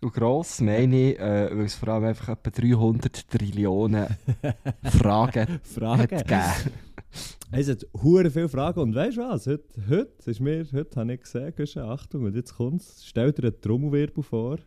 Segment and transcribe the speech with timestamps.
[0.00, 4.06] Und gross meine ich, äh, weil es vor allem einfach etwa 300 Trillionen
[4.84, 6.02] Fragen, Fragen.
[6.02, 6.72] hat gegeben.
[7.50, 9.46] Es hat hure viele Fragen und weißt du was?
[9.46, 13.44] Heute, heute ist mir, heute habe ich gesehen, Guschen, Achtung, und jetzt kommt Stell dir
[13.48, 14.58] einen Trommelwirbel vor.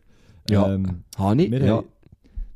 [0.50, 1.50] Ja, Ähm, habe ich.
[1.50, 1.76] wir, Ja.
[1.76, 1.86] haben,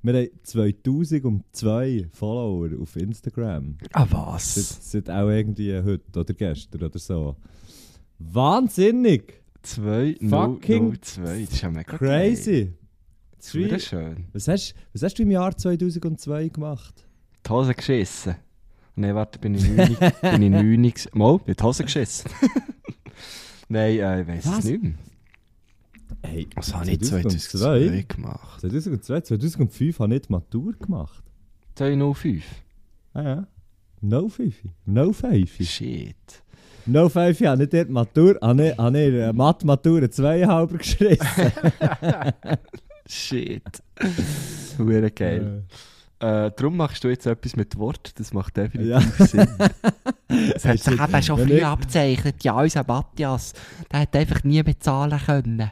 [0.03, 3.77] wir haben 2002 Follower auf Instagram.
[3.93, 4.91] Ah, Seit, was?
[4.91, 7.37] seit auch irgendwie heute oder gestern oder so.
[8.19, 9.43] Wahnsinnig!
[9.67, 11.23] 2, Fucking 0, 2.
[11.23, 12.73] Das ist ja mega Crazy!
[13.39, 14.27] Das ist schön.
[14.33, 17.07] Was hast, was hast du im Jahr 2002 gemacht?
[17.47, 18.37] Die Hose geschissen.
[18.97, 19.77] Nein, warte, bin ich 9.
[20.23, 20.85] bin ich 9.
[20.87, 22.31] ges- Mal, mit Hose geschissen.
[23.69, 24.93] Nein, äh, ich weiß es nicht mehr.
[26.23, 27.49] Hey, Was habe ich 2002?
[27.59, 28.61] 2002 gemacht?
[28.61, 31.23] 2002, 2005 habe ich die Matur gemacht.
[31.75, 32.45] 205.
[33.13, 33.47] Ah ja.
[34.01, 34.55] No 5.
[34.87, 35.57] No 5.
[35.69, 36.17] Shit.
[36.87, 41.27] No 5 habe ich dort Matur, habe ich, habe ich äh, Mathe-Matur eine 2,5 geschrieben.
[43.09, 43.63] Shit.
[44.79, 45.65] Hure geil.
[46.19, 49.27] Äh, darum machst du jetzt etwas mit Wort, das macht definitiv Ja.
[49.27, 49.49] Sinn.
[50.29, 52.43] Das hat hat er schon früh ich- abgezeichnet.
[52.43, 53.53] Ja, unser Matthias,
[53.93, 55.71] der hat einfach nie bezahlen können.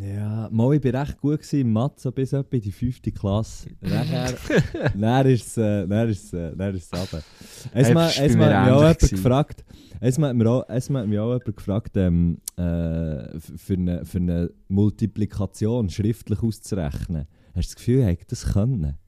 [0.00, 3.02] Ja, mal, ich war recht gut im Mathe, bis etwa in die 5.
[3.14, 3.68] Klasse.
[3.80, 4.34] Nachher,
[4.98, 7.22] dann ist es, äh, dann ist es, äh, dann ist es runter.
[7.74, 9.64] Hat mich auch jemand gefragt,
[10.00, 15.88] hat mir auch, hat mich auch jemand gefragt, ähm, äh, für, eine, für eine Multiplikation
[15.90, 17.26] schriftlich auszurechnen.
[17.54, 18.98] Hast du das Gefühl, ich hätte das können?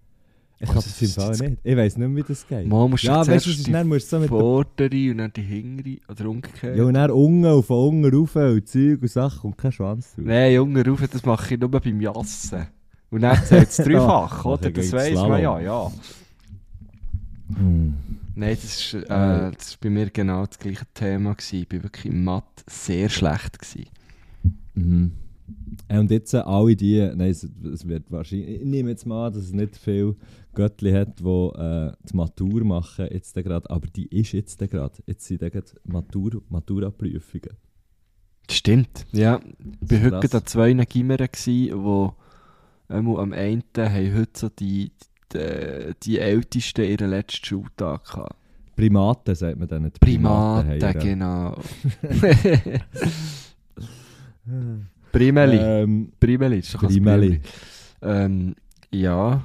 [0.58, 1.60] Ich Oh, habe das das im Fall nicht.
[1.64, 2.66] Ich weiß nicht mehr, wie das geht.
[2.66, 5.10] Mal musst du ja, zuerst weißt du, die dann musst du so mit der Vordere
[5.10, 6.78] und dann die Hingere oder umgekehrt.
[6.78, 10.14] Ja, und dann unten und von unten rauf und Zeug und Sachen und kein Schwanz
[10.14, 10.24] drauf.
[10.24, 12.66] Nein, Junge, rauf, das mache ich nur beim Jassen.
[13.10, 14.70] Und dann zählt es dreifach, Ja, oder?
[14.70, 15.92] Das weiss man ja, ja.
[17.54, 17.94] Hm.
[18.34, 19.50] Nein, das ist, äh, Ja.
[19.50, 21.34] das ist bei mir genau das gleiche Thema.
[21.34, 21.66] Gewesen.
[21.68, 23.58] Ich war wirklich Mathe sehr schlecht.
[23.58, 23.86] Gewesen.
[24.74, 25.12] Mhm.
[25.88, 29.28] Äh, Und jetzt äh, alle die, nein, es, es wird wahrscheinlich, ich nehme jetzt mal
[29.28, 30.16] an, dass es nicht viel
[30.54, 34.94] Göttli hat, die äh, die Matur machen jetzt gerade, aber die ist jetzt gerade.
[35.06, 37.56] Jetzt sind gerade Matur, Maturaprüfungen.
[38.50, 39.06] Stimmt.
[39.12, 39.40] Ja,
[39.88, 41.72] ich war heute an zwei Gimmern, die
[42.88, 44.92] einmal am einen haben heute so die,
[45.32, 48.34] die, die Ältesten ihren letzten Schultag hatten.
[48.76, 49.84] Primaten, sagt man dann.
[49.84, 50.92] Die Primaten, ja.
[50.92, 51.56] genau.
[55.16, 55.56] Primeli.
[55.56, 57.40] Ähm, Primeli, ist doch Primeli.
[58.00, 58.24] Primeli.
[58.24, 58.54] Ähm,
[58.92, 59.44] ja,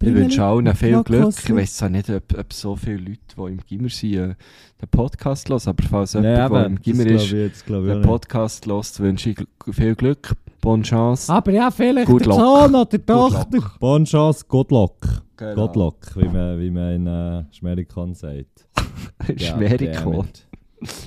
[0.00, 1.34] ich wünsche allen viel Glück.
[1.42, 4.34] Ich weiß zwar nicht, ob, ob so viele Leute, die im Gimmer sind, äh,
[4.80, 8.02] den Podcast hören, aber falls Nein, jemand, der im Gimmer ist, auch den.
[8.02, 9.38] Podcast hört, wünsche ich
[9.74, 11.32] viel Glück, bonne Chance.
[11.32, 12.38] Aber ja, vielleicht Good der luck.
[12.38, 13.72] Sohn oder die Tochter.
[13.80, 15.22] Bonne Chance, good luck.
[15.36, 15.66] Genau.
[15.66, 18.68] Good luck, wie man, wie man in äh, Schmerikon sagt.
[19.36, 20.28] Schwerikon.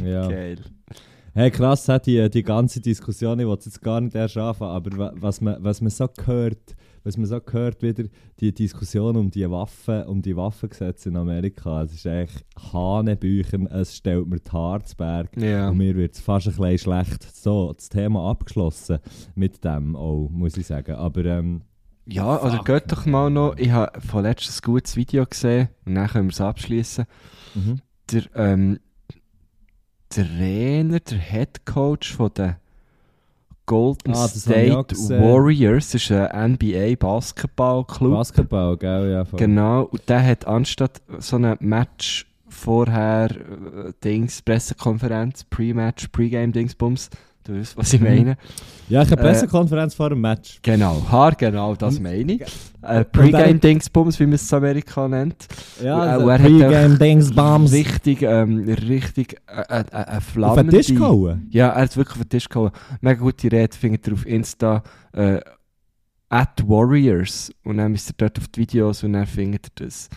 [0.04, 0.28] Ja.
[0.28, 0.58] Geil.
[1.40, 4.98] Hey, krass, hat die, die ganze Diskussion, ich will jetzt gar nicht erst anfangen, aber
[4.98, 8.06] wa- was man, was man so gehört, was man so gehört wieder,
[8.40, 12.44] die Diskussion um die Waffen, um die Waffengesetze in Amerika, es ist eigentlich
[12.74, 15.70] Hanebüchen, es stellt mir die Haare zu Berg Ja.
[15.70, 17.36] und mir wird es fast ein bisschen schlecht.
[17.36, 18.98] So, das Thema abgeschlossen
[19.36, 20.96] mit dem auch, muss ich sagen.
[20.96, 21.62] Aber ähm,
[22.08, 22.66] Ja, Fuck.
[22.66, 23.56] geht doch mal noch.
[23.58, 27.06] Ich habe von letztes ein gutes Video gesehen und dann können wir es abschließen.
[27.54, 27.80] mhm.
[28.12, 28.80] Der, ähm,
[30.10, 32.56] Trainer, der Head Coach von den
[33.66, 34.72] Golden Ah, State.
[35.10, 38.14] Warriors, das ist ein NBA Basketballclub.
[38.14, 39.12] Basketball, gell?
[39.12, 39.40] Ja, voll.
[39.40, 47.10] Genau, und der hat anstatt so einem Match vorher äh, Dings, Pressekonferenz, Pre-Match, Pre-Game-Dingsbums,
[47.48, 48.08] du weißt, was ich Mhm.
[48.08, 48.38] meine.
[48.90, 50.60] Ja, ich habe Äh, Pressekonferenz vor dem Match.
[50.62, 52.42] Genau, Haar, genau, das meine ich.
[52.82, 55.46] Äh, Pre-Game-Dingsbums, wie man es in Amerika nennt.
[55.84, 57.72] Ja, Äh, also er hat Pre-Game Dings Bombs.
[57.74, 60.72] Richtig, ähm, richtig, äh, äh, äh, eine Auf flammende...
[60.72, 61.48] den Tisch gehauen.
[61.50, 62.72] Ja, er hat wirklich auf den Tisch gehauen.
[63.02, 64.84] Mega gute Rede, findet ihr auf Insta,
[65.14, 65.40] äh,
[66.30, 67.52] at Warriors.
[67.64, 70.10] Und dann müsst ihr dort auf die Videos und dann findet ihr das.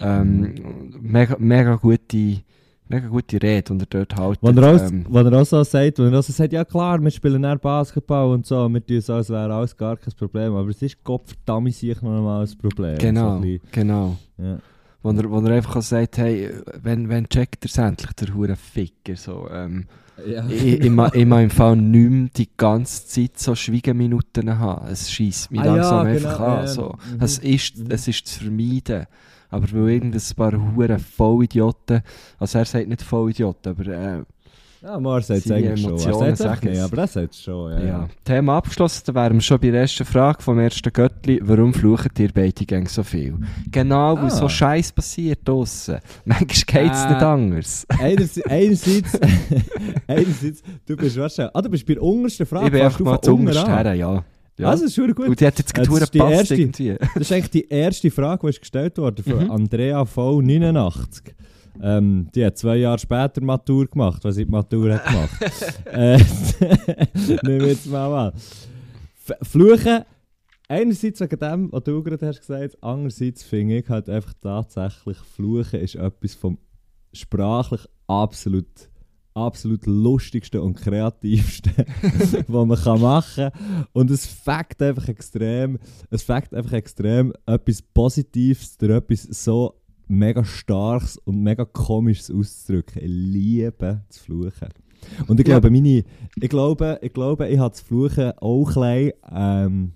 [0.00, 0.54] Ähm,
[1.00, 2.42] mega, mega gute,
[2.88, 4.38] mega gute Rede, und er dort halt...
[4.42, 6.64] Wo er, auch, ähm, wo er auch so sagt, wo er auch so sagt, ja
[6.64, 10.12] klar, wir spielen dann Basketball und so, wir tun so, als wäre alles gar kein
[10.14, 12.96] Problem, aber es ist Gottverdammt sicher noch einmal ein Problem.
[12.96, 14.16] So genau, ein bisschen, genau.
[14.38, 14.58] ja.
[15.02, 16.50] wo er, wo er einfach auch sagt, hey,
[16.82, 19.86] wenn, wenn checkt er endlich, der hure Ficker, so, ähm,
[20.26, 20.46] Ja.
[20.48, 24.86] ich, ich, ma- ich Fall nicht mehr die ganze Zeit so Schweigeminuten haben.
[24.86, 26.56] Es schießt mich Ah ja, langsam genau, einfach an.
[26.60, 26.66] ja.
[26.68, 26.94] So.
[27.12, 27.20] Mhm.
[27.20, 27.86] Es, ist, Mhm.
[27.90, 29.06] es ist zu vermeiden.
[29.54, 32.02] Aber weil irgendein paar hure Vollidioten,
[32.38, 34.22] also er sagt nicht Vollidioten, aber äh,
[34.82, 35.92] Ja, Mar sagt es eigentlich schon.
[35.92, 37.70] Er sagt es aber er sagt es schon.
[37.72, 38.08] Ja, ja.
[38.24, 41.40] Thema abgeschlossen, dann wären wir schon bei der ersten Frage vom ersten Göttli.
[41.42, 43.34] Warum fluchen ihr beide gäng so viel?
[43.70, 44.30] Genau, weil Ah.
[44.30, 46.00] so Scheiß passiert draussen.
[46.26, 47.08] Manchmal geht es Äh.
[47.08, 47.86] nicht anders.
[48.00, 49.20] Einerseits, einerseits,
[50.06, 52.66] einerseits, du bist, du, ah, du bist bei der untersten Frage.
[52.66, 53.84] ich bin einfach mal zu unten unterst an.
[53.86, 54.24] her, ja.
[54.58, 54.68] Ja.
[54.68, 55.28] Also, das ist schon gut.
[55.28, 56.54] Und die hat jetzt ist die gepasst erste.
[56.54, 56.96] irgendwie.
[57.14, 59.50] Das ist eigentlich die erste Frage, die gestellt wurde von Mhm.
[59.50, 61.32] Andrea V89.
[61.82, 65.86] Ähm, die hat zwei Jahre später Matur gemacht, was sie die Matur hat gemacht.
[65.86, 66.18] äh,
[67.42, 68.32] Nehmen wir jetzt mal an.
[69.42, 70.04] Fluchen,
[70.68, 75.80] einerseits wegen dem, was du gerade hast gesagt, andererseits finde ich halt einfach tatsächlich, Fluchen
[75.80, 76.58] ist etwas vom
[77.12, 78.88] sprachlich absolut
[79.34, 81.70] absolut lustigste und kreativste,
[82.48, 83.86] was man kann machen kann.
[83.92, 85.78] Und es fängt einfach extrem,
[86.10, 89.74] es fängt einfach extrem etwas Positives oder etwas so
[90.06, 93.02] mega Starkes und mega Komisches auszudrücken.
[93.02, 94.68] Ich liebe zu fluchen.
[95.26, 95.58] Und ich Ja.
[95.58, 96.04] glaube, meine,
[96.40, 99.92] ich glaube, ich glaube, ich habe das Fluchen auch klein, ähm,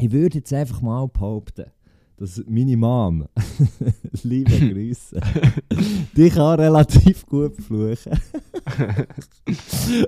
[0.00, 1.66] ich würde jetzt einfach mal behaupten,
[2.20, 3.26] dass meine Mom,
[4.22, 5.18] liebe Grüße,
[6.14, 8.12] die kann relativ gut fluchen.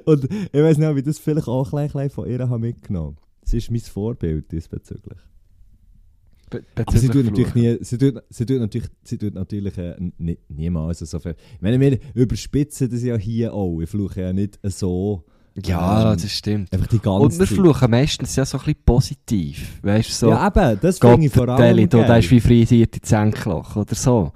[0.05, 3.17] Und ich weiß nicht, ob ich das vielleicht auch klein, klein von ihr habe mitgenommen
[3.45, 5.19] Sie ist mein Vorbild diesbezüglich.
[6.51, 9.97] Be Aber sie tut natürlich nie, sie tut, sie tut natürlich, sie tut natürlich äh,
[10.19, 11.35] nie, niemals so viel.
[11.55, 13.81] Ich meine, wir überspitzen das ja hier auch.
[13.81, 15.25] Ich fluche ja nicht so
[15.65, 16.73] Ja, Ähm, das stimmt.
[16.73, 17.57] einfach die Und ganze wir Zeit.
[17.57, 19.79] fluchen meistens ja so ein bisschen positiv.
[19.83, 22.41] Weißt du, so, Ja, eben, das finde ich vor allem Deli, du, der ist wie
[22.41, 24.33] frisiert in Zenkloch oder so.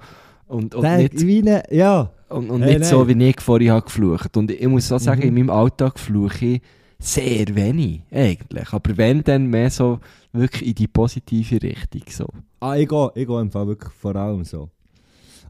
[0.47, 3.71] Und, und Der- nicht, wie eine, ja, und, und Hey, nicht so, wie ich vorhin
[3.71, 4.37] habe geflucht.
[4.37, 5.27] Und ich muss auch sagen, Mhm.
[5.27, 6.61] in meinem Alltag fluche ich
[6.99, 8.71] sehr wenig, eigentlich.
[8.71, 9.99] Aber wenn, dann mehr so
[10.33, 12.01] wirklich in die positive Richtung.
[12.09, 12.25] So.
[12.59, 14.69] ah, ich gehe, ich gehe im Fall wirklich vor allem so.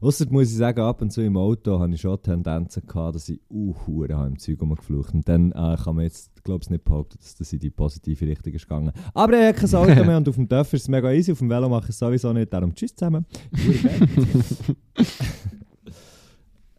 [0.00, 3.28] Ausser muss ich sagen, ab und zu im Auto habe ich schon Tendenzen gehabt, dass
[3.28, 3.74] ich uh,
[4.08, 5.14] habe im Zeug rumgeflucht.
[5.14, 8.26] Und dann äh, kann man jetzt, glaube ich, nicht behaupten, dass das in die positive
[8.26, 8.92] Richtung ist gegangen.
[9.14, 11.38] Aber ich habe kein Auto mehr und auf dem Dörfer ist es mega easy, auf
[11.38, 12.52] dem Velo mache ich es sowieso nicht.
[12.52, 13.26] Darum tschüss zusammen.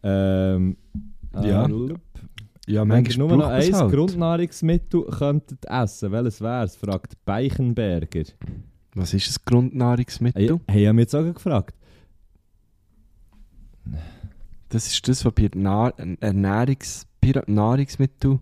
[0.02, 0.76] Ähm,
[1.34, 1.66] Ja.
[1.66, 1.94] äh,
[2.66, 3.92] Ja, ihr nur noch ein halt.
[3.92, 6.76] Grundnahrungsmittel könntet essen, welches wäre es?
[6.76, 8.24] fragt Beichenberger.
[8.94, 10.60] Was ist ein Grundnahrungsmittel?
[10.66, 11.74] Hey, hey, haben wir jetzt auch gefragt.
[14.68, 15.90] Das ist das, was bei Na
[16.20, 18.38] Ernährungs Pira Nahrungsmittel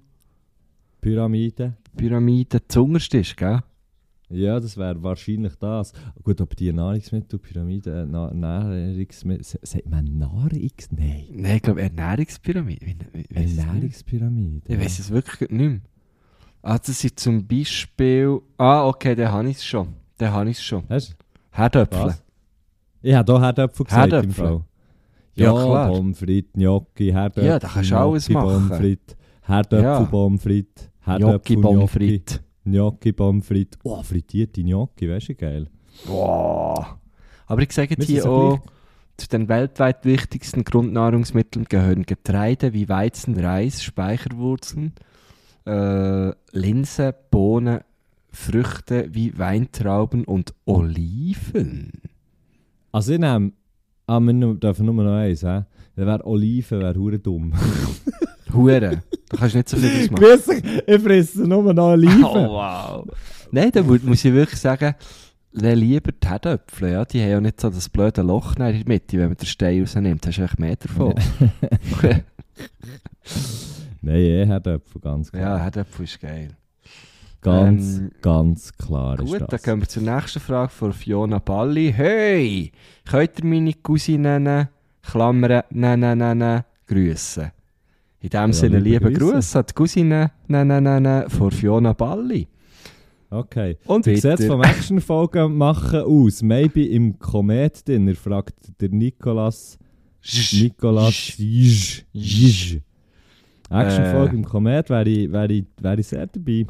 [1.00, 1.74] Pyramide.
[1.96, 3.60] Pyramide zuunterst ist, gell?
[4.30, 5.92] Ja, das wäre wahrscheinlich das.
[6.22, 10.90] Gut, ob die Nahrungsmittelpyramide, äh, Na Nahrungsmittel, sagt man Nahrungs...
[10.90, 11.28] Nein.
[11.32, 12.86] Nein, ich glaube Ernährungspyramide.
[12.86, 13.58] Ich nicht.
[13.58, 14.72] Ernährungspyramide.
[14.72, 15.80] Ich weiß es wirklich nicht mehr.
[16.60, 18.40] Ah, das ist zum Beispiel...
[18.58, 19.94] Ah, okay, dann habe ich schon.
[20.18, 20.84] Dann habe ich schon.
[20.90, 21.14] Hast du?
[21.52, 22.06] Herdöpfel.
[22.06, 22.22] Was?
[23.00, 24.46] Ich habe hier Herdöpfel gesagt im Herdöpfel?
[24.46, 24.64] Fall.
[25.44, 25.88] Ja, klar.
[25.90, 28.76] Pommes frites, Gnocchi, Herdöpfel, Ja, da kannst du alles Gnocchi, machen.
[28.78, 30.06] Frites, Herdöpfel.
[30.06, 31.88] Pommes frites, Herdöpfel, Gnocchi.
[31.88, 32.40] frites.
[32.64, 33.78] Gnocchi, Pommes frites.
[33.84, 35.66] Oh, frittierte Gnocchi, weißt du, geil.
[36.06, 36.98] Boah.
[37.46, 38.58] Aber ich sage so auch,
[39.16, 44.92] zu den weltweit wichtigsten Grundnahrungsmitteln gehören Getreide wie Weizen, Reis, Speicherwurzeln,
[45.66, 47.80] äh, Linsen, Bohnen,
[48.30, 51.92] Früchte wie Weintrauben und Oliven.
[52.92, 53.52] Also ich nehme,
[54.08, 55.62] ah, wir dürfen nur noch eins, hä?
[55.96, 57.52] Dann wäre Oliven, wäre hure dumm.
[58.52, 59.02] Hure.
[59.28, 60.24] Da kannst du nicht so viel draus machen.
[60.24, 60.48] Grüß
[60.86, 62.24] ich fresse nur noch Oliven.
[62.24, 63.04] Oh, wow.
[63.50, 64.94] Nein, da mu- muss ich wirklich sagen,
[65.52, 67.04] dann lieber die Herdöpfel, ja.
[67.04, 69.80] Die haben ja nicht so das blöde Loch in der Mitte, wenn man den Stein
[69.80, 70.26] rausnimmt.
[70.26, 71.14] hast du echt mehr davon.
[74.00, 75.42] Nein, eh Herdöpfel, ganz klar.
[75.42, 76.56] ja, Herdöpfel ist geil.
[77.40, 79.62] Ganz, ähm, ganz klar ist Gut, dann das.
[79.62, 81.92] gehen wir zur nächsten Frage von Fiona Balli.
[81.94, 82.72] Hey,
[83.08, 84.68] könnt ihr meine Cousine nennen?
[85.02, 87.50] Klammern, nein, nein, grüssen.
[88.20, 89.58] In dem Sinne, liebe Grüße.
[89.60, 92.48] An die Cousine, nein, nein, von Fiona Balli.
[93.30, 93.76] Okay.
[93.84, 96.42] Und Wie sieht es vom Actionfolgen machen aus?
[96.42, 99.78] Maybe im Komet-Dinner, fragt der Nikolas.
[100.52, 101.36] Nikolas.
[103.70, 104.38] Actionfolge Äh.
[104.38, 106.66] im Komet wäre ich, wäre ich, wäre ich sehr dabei.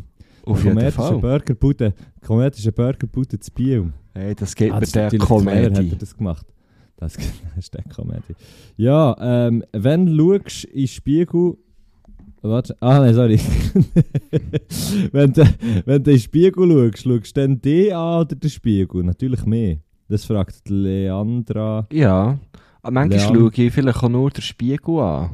[0.52, 1.18] Auf jeden Fall.
[1.18, 1.94] Burgerbude.
[2.26, 3.92] Komet ist ein Burgerbude zu Biel.
[4.14, 5.52] Hey, das geht Ah, das ist der clever,
[5.92, 6.46] hat das gemacht.
[6.96, 7.24] Das, das
[7.58, 8.34] ist der Comedy.
[8.76, 11.56] Ja, ähm, wenn du schaust in den Spiegel...
[12.40, 13.38] Warte, ah nein, sorry.
[15.12, 15.42] wenn, du,
[15.84, 19.02] wenn du in den Spiegel schaust, schaust du dann dich an oder den Spiegel?
[19.04, 19.78] Natürlich mehr.
[20.08, 21.86] Das fragt Leandra.
[21.92, 22.38] Ja.
[22.82, 25.30] Aber manchmal Leon- schaue ich vielleicht auch nur den Spiegel an.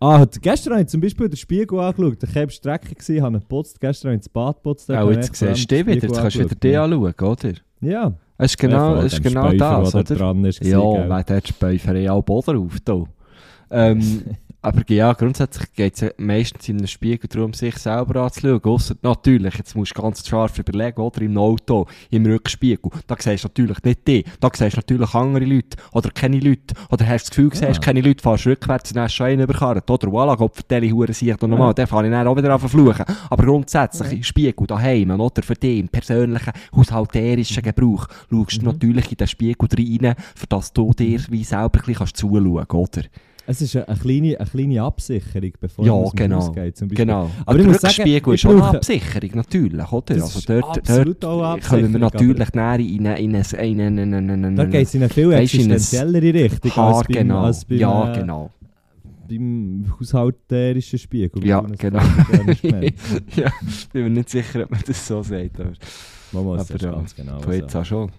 [0.00, 2.22] Ah, gestern habe ich zum Beispiel den Spiegel angeschaut.
[2.22, 3.80] Ich war Strecke, gewesen, habe ihn geputzt.
[3.80, 4.88] Gestern habe ich das Bad geputzt.
[4.88, 7.52] habe jetzt siehst du dich wieder, jetzt kannst du wieder dich anschauen, oder?
[7.80, 8.12] Ja.
[8.38, 10.14] Es ist genau, Ja, es ist genau Speifer, das, der oder?
[10.16, 11.04] dran ist, Ja, gell?
[11.08, 13.08] wer hat Späufer ja auch Boden auf.
[13.70, 14.22] Ähm,
[14.62, 18.60] aber ja, grundsätzlich geht es ja meistens in einem Spiegel darum, sich selber anzuschauen.
[18.64, 22.90] Ausser natürlich, jetzt musst du ganz scharf überlegen, oder im Auto, im Rückspiegel.
[23.06, 26.74] Da siehst du natürlich nicht dich, da siehst du natürlich andere Leute oder keine Leute.
[26.90, 27.68] Oder hast du das Gefühl, du Ja.
[27.68, 29.88] siehst keine Leute, fährst rückwärts und hast schon einen überkarrt.
[29.90, 32.60] Oder voilà, Gott vertelle Huren sich und nochmal, dann fahre ich dann auch wieder an
[32.60, 33.04] zu fluchen.
[33.30, 39.10] Aber grundsätzlich, im Spiegel daheim, oder für dich, im persönlichen, haushalterischen Gebrauch, schaust du natürlich
[39.12, 43.02] in den Spiegel rein, für dass du dir wie selber ein bisschen kannst zuschauen oder?
[43.46, 46.36] Es ist eine, eine, kleine, eine kleine Absicherung, bevor Ja, man genau.
[46.36, 46.76] Haus geht.
[46.76, 47.06] Zum Beispiel.
[47.06, 47.30] Genau.
[47.44, 50.14] Aber der Rückspiegel ist auch eine Absicherung, natürlich, oder?
[50.14, 54.02] Das also dort, auch dort können wir natürlich näher in eine, in eine, in eine,
[54.02, 57.16] in eine, in eine, Da geht es in eine viel du, existenziellere Richtung als beim,
[57.16, 57.42] genau.
[57.42, 58.50] als beim, ja, äh, genau.
[59.28, 61.46] beim haushalterischen Spiegel.
[61.46, 62.00] Ja, du genau.
[62.62, 63.52] ja,
[63.92, 65.72] bin mir nicht sicher, ob man das so sagt, aber
[66.32, 68.10] muss Aber ja, ganz genau von jetzt an schon.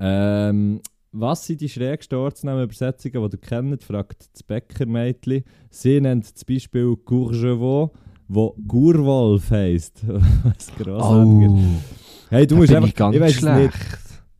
[0.00, 0.80] Ähm,
[1.16, 5.44] was sind die schrägsten Ortsnamenübersetzungen, die ihr kennt, fragt das Bäckermädchen.
[5.70, 7.92] Sie nennt zum Beispiel Courgevaux,
[8.28, 10.02] wo Gurwolf heisst.
[10.42, 12.30] Was grossartig ist.
[12.30, 13.74] Hey, du musst einfach, ich ganz ich weiß es schlecht.
[13.74, 13.98] nicht.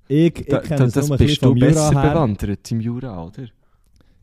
[0.09, 2.11] Ich, ich Da, kenne da, es das bist du besser her.
[2.11, 3.45] bewandert im Jura, oder?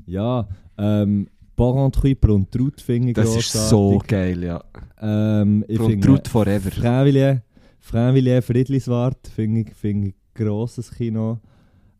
[0.05, 3.69] Ja, ähm, Barantrüper und Traut finde ich Das ist grossartig.
[3.69, 4.63] so geil, ja.
[4.99, 6.71] Ähm, ich finde Truth Forever.
[6.71, 7.37] Frävilliers,
[7.79, 11.39] Frävilliers Friedliswart finde ich, find ich grosses Kino.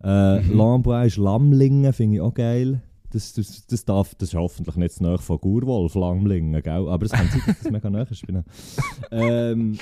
[0.04, 0.58] Äh, Mhm.
[0.58, 2.82] Lambois ist Lammlingen, finde ich auch geil.
[3.12, 6.88] Das, das, das, darf, das ist hoffentlich nicht zu nahe von Gurwolf, Lammlingen, gell?
[6.88, 8.24] aber es kann sein, dass das mega nahe ist.
[9.12, 9.78] ähm,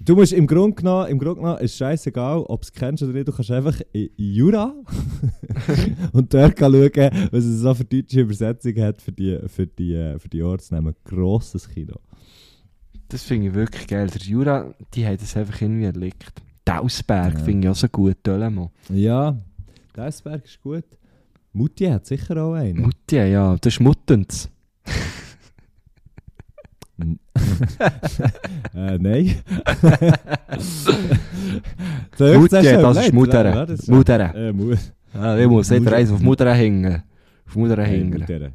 [0.00, 3.28] du musst im Grunde genommen, im Grunde genommen ist scheißegal, ob es kennst oder nicht,
[3.28, 4.74] du kannst einfach in Jura
[6.12, 10.18] und dort schauen, was es so für deutsche Übersetzung hat für die, für die, äh,
[10.18, 10.96] für die Ortsnamen.
[11.04, 11.94] Grosses Kino.
[13.08, 14.08] Das finde ich wirklich geil.
[14.08, 16.42] Der Jura, die hat es einfach irgendwie erlegt.
[16.68, 17.40] Dausberg Ja.
[17.40, 18.70] finde ich auch so gut, Dölemo.
[18.90, 19.36] Ja,
[19.94, 20.84] Deisberg ist gut.
[21.52, 22.82] Mutti hat sicher auch einen.
[22.82, 24.50] Mutti, ja, das ist Muttens.
[28.74, 29.34] äh, nein.
[32.18, 33.66] Mutti, das ist Mutter.
[33.86, 34.34] Mutter.
[34.34, 34.74] Äh, Mu
[35.14, 35.96] Ja, ich muss Mutter.
[35.96, 37.02] eins auf Mutter hängen.
[37.46, 38.20] Auf Mutter hey, hängen.
[38.20, 38.50] Mutter.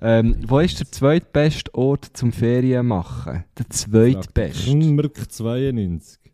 [0.00, 3.44] Ähm, wo ist der zweitbeste Ort zum Ferien machen?
[3.56, 4.70] Der zweitbeste.
[4.72, 6.25] Knmrk 92.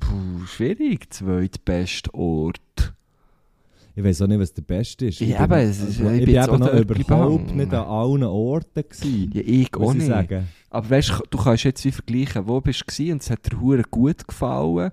[0.00, 1.12] Puh, schwierig.
[1.12, 2.60] Zweitbeste Ort.
[3.96, 5.20] Ich weiß auch nicht, was der beste ist.
[5.20, 8.82] Ja, bin- aber es ist- ich ich bin eben noch überhaupt nicht an allen Orten
[8.82, 9.30] gewesen.
[9.32, 10.06] Ja, ich auch ich nicht.
[10.08, 10.48] sagen.
[10.74, 13.82] Aber weißt du, kannst jetzt wie vergleichen, wo bist du und es hat dir hure
[13.90, 14.90] gut gefallen.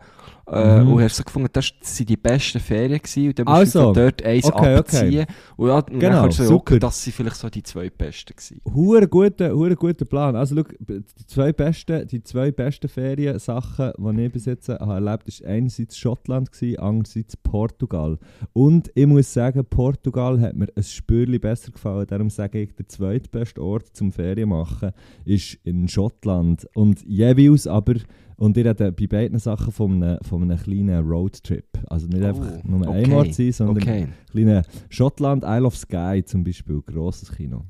[0.47, 0.93] Äh, Mhm.
[0.93, 4.01] Und hast so gefunden, das sind die besten Ferien gewesen und dann musst Also, du
[4.01, 5.25] dort eins okay, abziehen.
[5.55, 6.55] Und, ja, und Genau, dann sagen, super.
[6.73, 8.59] okay, das sind vielleicht so die zwei besten gewesen.
[8.73, 10.35] Hure guter, hure guter Plan.
[10.35, 15.23] Also schau, die zwei besten, die zwei besten Feriensachen, die ich bis jetzt habe erlebt
[15.25, 18.17] habe, war einerseits Schottland, gewesen, andererseits Portugal.
[18.51, 22.07] Und ich muss sagen, Portugal hat mir ein Spürchen besser gefallen.
[22.07, 24.91] Darum sage ich, der zweitbeste Ort zum Ferien machen
[25.23, 26.67] ist in Schottland.
[26.75, 27.95] Und jeweils aber,
[28.37, 31.65] und ihr redet bei beiden Sachen von einem, von einem kleinen Roadtrip.
[31.87, 34.07] Also nicht Oh, einfach nur okay, ein Ort sein, sondern Okay.
[34.31, 37.65] kleine Schottland, Isle of Skye zum Beispiel, grosses Kino.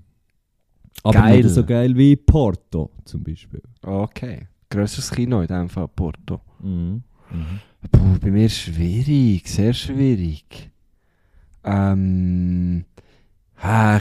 [1.04, 1.38] Aber Geil.
[1.44, 3.62] nicht so geil wie Porto zum Beispiel.
[3.82, 4.48] Okay.
[4.70, 6.42] Grösseres Kino in dem Fall, Porto.
[6.62, 7.04] Mhm.
[7.32, 7.60] Mhm.
[7.92, 10.70] Puh, bei mir schwierig, sehr schwierig.
[11.64, 12.86] Ähm,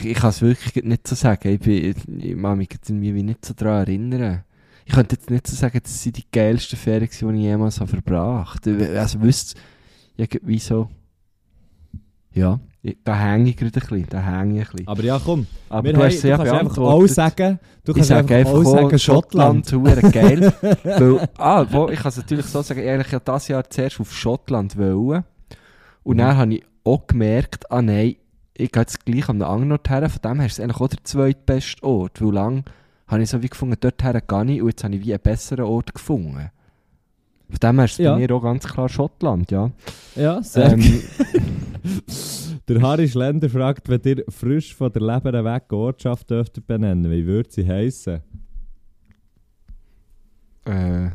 [0.02, 1.48] ich kann es wirklich nicht so sagen.
[1.48, 4.44] Ich, bin, ich, ich kann mich jetzt irgendwie nicht so daran erinnern.
[4.86, 7.90] Ich könnte jetzt nicht so sagen, das sind die geilsten Ferien, die ich jemals habe
[7.90, 8.98] verbracht habe.
[8.98, 9.56] Also wüsst
[10.16, 10.88] ja, wieso?
[12.32, 14.88] Ja, ich- da hänge ich gerade ein bisschen, da hänge ich ein bisschen.
[14.88, 17.58] Aber ja, komm, Aber wir du haben, hast du sie ja kannst einfach auch sagen,
[17.84, 19.68] du ich kannst sage einfach auch sagen Schottland.
[19.68, 20.52] Schottland, geil.
[20.84, 24.00] Weil, ah, wo, ich kann es natürlich so sagen, ich eigentlich ja dieses Jahr zuerst
[24.00, 25.24] auf Schottland wollen.
[26.02, 26.18] Und Mhm.
[26.18, 28.16] dann habe ich auch gemerkt, ah nein,
[28.60, 30.80] ich gehe jetzt gleich an einen anderen Ort her, von dem her ist es eigentlich
[30.80, 32.20] auch der zweitbeste Ort.
[32.22, 32.64] Weil lang
[33.06, 35.22] habe ich so wie gefunden, dort her gehe ich und jetzt habe ich wie einen
[35.22, 36.50] besseren Ort gefunden.
[37.48, 38.12] Von dem her ist es Ja.
[38.14, 39.70] bei mir auch ganz klar Schottland, ja.
[40.14, 40.82] Ja, sehr Ähm,
[42.68, 47.26] Der Harry Schlender fragt, wenn ihr frisch von der Leber weg Ortschaft dürftet benennen, wie
[47.26, 48.20] würde sie heißen?
[50.66, 51.10] äh,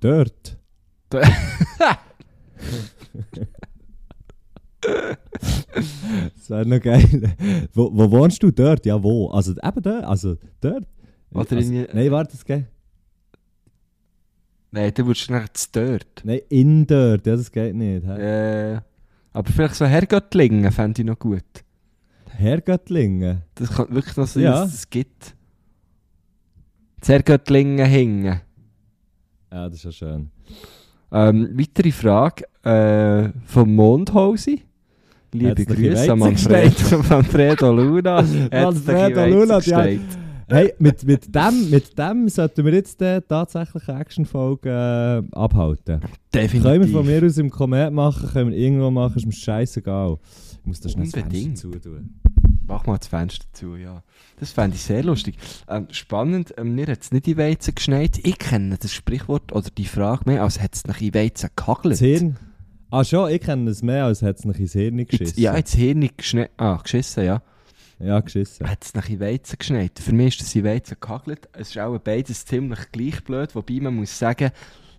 [0.00, 0.56] Dort.
[1.08, 1.22] Da-
[6.36, 7.34] Das wäre noch geil.
[7.72, 8.50] wo, wo wohnst du?
[8.50, 8.84] Dort?
[8.86, 9.28] Ja, wo?
[9.28, 10.04] Also eben dort?
[10.04, 10.84] Also dort?
[11.32, 12.64] Oder also, in- Nein, warte, das geht.
[14.70, 16.22] Nein, dann würdest du nachher zu dort.
[16.24, 18.04] Nein, in dort, ja, das geht nicht.
[18.06, 18.72] hä?
[18.74, 18.80] Äh,
[19.32, 21.44] aber vielleicht so Herrgöttlingen fände ich noch gut.
[22.30, 23.42] Herrgöttlingen.
[23.54, 24.56] Das kann wirklich noch so Ja.
[24.58, 25.34] sein, dass es gibt.
[27.00, 28.40] Das Herrgöttlingen hingen.
[29.52, 30.30] Ja, das ist ja schön.
[31.12, 34.62] Ähm, weitere Frage äh, vom Mondhausi.
[35.34, 38.22] Liebe Grüße an Manfredo, Manfredo Luna.
[38.52, 40.18] Manfredo Luna, die gesteckt.
[40.46, 46.02] Hey, mit, mit, dem, mit dem sollten wir jetzt äh, tatsächlich eine Actionfolge äh, abhalten.
[46.32, 46.62] Definitiv.
[46.62, 50.18] Können wir von mir aus im Komet machen, können wir irgendwo machen, ist mir scheißegal.
[50.60, 51.20] Ich muss da schnell das.
[51.20, 52.14] Fenster zutun.
[52.68, 54.04] Mach mal das Fenster zu, ja.
[54.38, 55.36] Das fände ich sehr lustig.
[55.68, 58.20] Ähm, spannend, ähm, mir hat es nicht in Weizen geschneit.
[58.22, 61.94] Ich kenne das Sprichwort oder die Frage mehr, als hätte es nach in Weizen gehagelt.
[61.94, 62.36] Das Hirn?
[62.94, 65.40] Ah schon, ich kenne es mehr, als hätte es noch ins Hirn geschissen.
[65.42, 66.50] Ja, ins Hirn geschneit.
[66.56, 67.42] Ah, geschissen, ja.
[67.98, 68.68] Ja, geschissen.
[68.68, 69.98] Hat es nach in Weizen geschneit.
[69.98, 71.48] Für mich ist das in Weizen gehagelt.
[71.52, 74.50] Es ist auch beides ziemlich gleich blöd, wobei man muss sagen,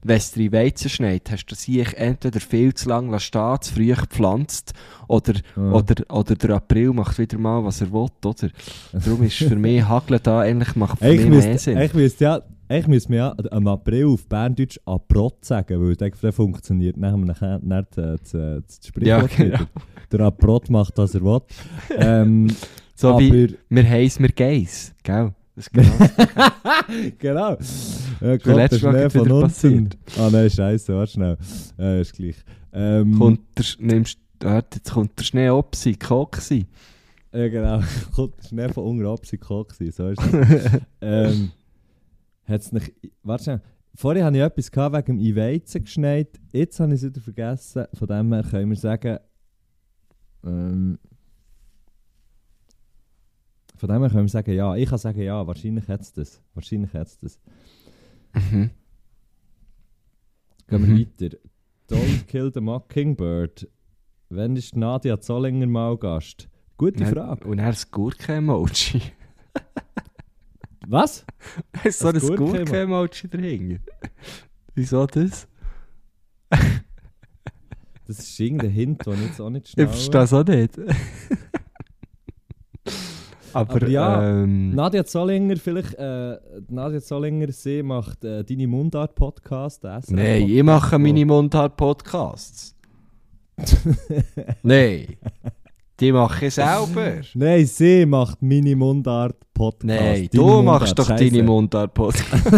[0.04, 3.74] wenn es in Weizen schneit, hast du sie entweder viel zu lange lassen stehen, zu
[3.74, 4.74] früh gepflanzt,
[5.08, 5.72] oder, Ja.
[5.72, 8.50] oder, oder der April macht wieder mal, was er will, oder?
[8.92, 11.78] Darum ist für mich Hageln da eigentlich macht für Ich mich mehr Sinn.
[11.80, 15.98] ich müsste ja, ich müsste mir ja am April auf Berndeutsch Aprot sagen, weil ich
[15.98, 19.53] denke, der funktioniert nachher nachher nicht äh, das, äh, das Ja, Sprichwort genau.
[19.60, 19.67] wieder.
[20.12, 21.41] Der Aprot macht, was er will.
[21.98, 22.48] ähm,
[22.98, 25.34] So aber, wie wir heiß, wir geis, gell?
[25.55, 25.91] Das ist genau.
[27.17, 27.51] genau.
[28.22, 29.89] Äh, Gott, der Schnee von unten.
[30.17, 31.38] Ah nein, scheiße, warte schnell.
[31.77, 32.36] Äh, ist gleich.
[32.74, 36.65] Ähm, kommt der, nimmst, warte, jetzt kommt der Schnee Opsi, Koksi.
[37.34, 37.81] Ja, genau.
[38.15, 40.72] Kommt der Schnee von unten ab, sie gewesen, so ist es.
[41.01, 41.51] ähm,
[42.48, 42.94] hat's nicht...
[43.24, 43.62] Warte schnell.
[43.96, 46.40] Vorher hatte ich etwas gehabt wegen dem Weizen geschneit.
[46.52, 47.86] Jetzt habe ich es wieder vergessen.
[47.94, 49.20] Von dem her können wir sagen...
[50.44, 51.00] Ähm,
[53.78, 54.75] von dem her können wir sagen, ja.
[54.75, 55.46] Ich kann sagen, ja.
[55.48, 56.42] Wahrscheinlich hat es das.
[56.54, 57.40] Wahrscheinlich hat es das.
[58.34, 58.70] Mhm.
[60.68, 60.98] Gehen Mhm.
[60.98, 61.38] wir weiter.
[61.90, 63.70] Don't kill the Mockingbird.
[64.30, 66.50] Wann ist Nadia Zollinger mal Gast?
[66.78, 67.48] Gute Frage.
[67.48, 69.02] Und er das Gurke-Emoji.
[70.88, 71.25] Was?
[71.89, 73.80] so ein Gurke-Emo- Gurke-Emoji dahinter.
[74.75, 75.48] Wieso das?
[78.08, 79.88] Das ist irgendein Hint, den ich jetzt auch nicht Ich schnell...
[79.88, 80.78] verstehe es auch nicht.
[83.54, 89.82] Aber, Aber ja, ähm, Nadja Zollinger, vielleicht, äh, Nadja Zollinger, sie macht äh, deine Mundart-Podcast,
[89.82, 92.76] den SRF Nein, ich mache meine Mundart-Podcasts.
[94.62, 95.15] Nein.
[95.99, 97.21] Die mache ich selber.
[97.36, 100.01] Nein, sie macht meine Mundart-Podcast.
[100.01, 101.31] Nein, du Mundart, machst doch Scheisse.
[101.31, 102.51] deine Mundart-Podcasts.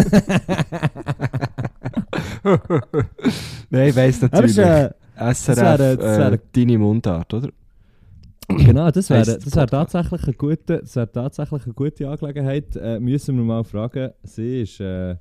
[3.70, 4.50] Nein, ich weiss natürlich.
[4.52, 7.48] ist, äh, SRF, das äh, wäre- deine Mundart, oder?
[8.48, 12.74] Genau, das wäre das wär tatsächlich, eine gute, das wär tatsächlich eine gute Angelegenheit.
[12.76, 14.12] Äh, müssen wir mal fragen.
[14.22, 15.16] Sie ist, äh,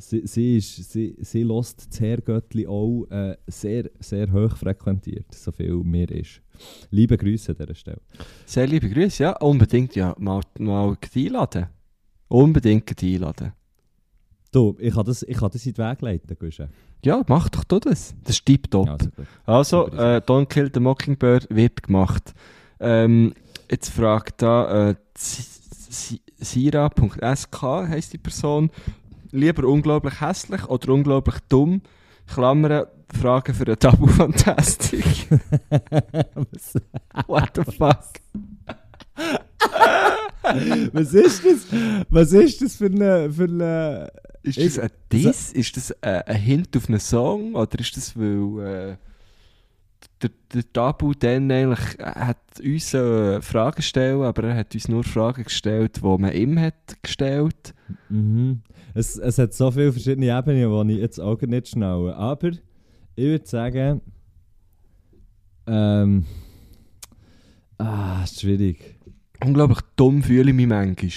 [0.00, 5.52] sie, sie ist, sie, sie lässt das Herrgöttli auch äh, sehr, sehr hoch frequentiert, so
[5.52, 6.40] viel mir ist.
[6.90, 8.00] Liebe Grüße an dieser Stelle.
[8.46, 9.36] Sehr liebe Grüße, ja.
[9.38, 10.14] Unbedingt, ja.
[10.18, 11.66] Mal, mal einladen.
[12.28, 13.52] Unbedingt einladen.
[14.52, 16.68] Du, ich kann das, ich kann das in den Weg leiten, Guschen.
[17.04, 18.14] Ja, mach doch du das.
[18.24, 18.74] Das ist.
[18.88, 19.26] Also gut.
[19.46, 22.34] Also, Super, äh, Don't Kill the Mockingbird wird gemacht.
[22.80, 23.32] Ähm,
[23.70, 28.70] jetzt fragt da äh, Si- Sira.sk heisst die Person.
[29.32, 31.82] Lieber unglaublich hässlich oder unglaublich dumm?
[32.26, 32.86] Klammern,
[33.18, 35.04] Frage für eine Tabu Fantastic.
[37.26, 38.12] What the fuck?
[40.92, 41.66] was ist das?
[42.08, 43.30] Was ist das für eine...
[43.32, 44.10] Für eine
[44.42, 45.52] Ist das ein Diss?
[45.52, 47.54] Ist das äh, ein Hint auf einen Song?
[47.54, 48.96] Oder ist das, weil äh,
[50.22, 55.04] der, der Tabu dann eigentlich hat uns äh, Fragen stellen, aber er hat uns nur
[55.04, 57.74] Fragen gestellt, die man ihm hat gestellt.
[58.08, 58.62] mhm.
[58.94, 62.14] Es, es hat so viele verschiedene Ebenen, die ich jetzt auch nicht schnaue.
[62.16, 64.00] Aber ich würde sagen...
[65.66, 66.24] Ähm...
[67.78, 68.98] Ah, ist schwierig.
[69.42, 71.10] Unglaublich dumm fühle ich mich manchmal.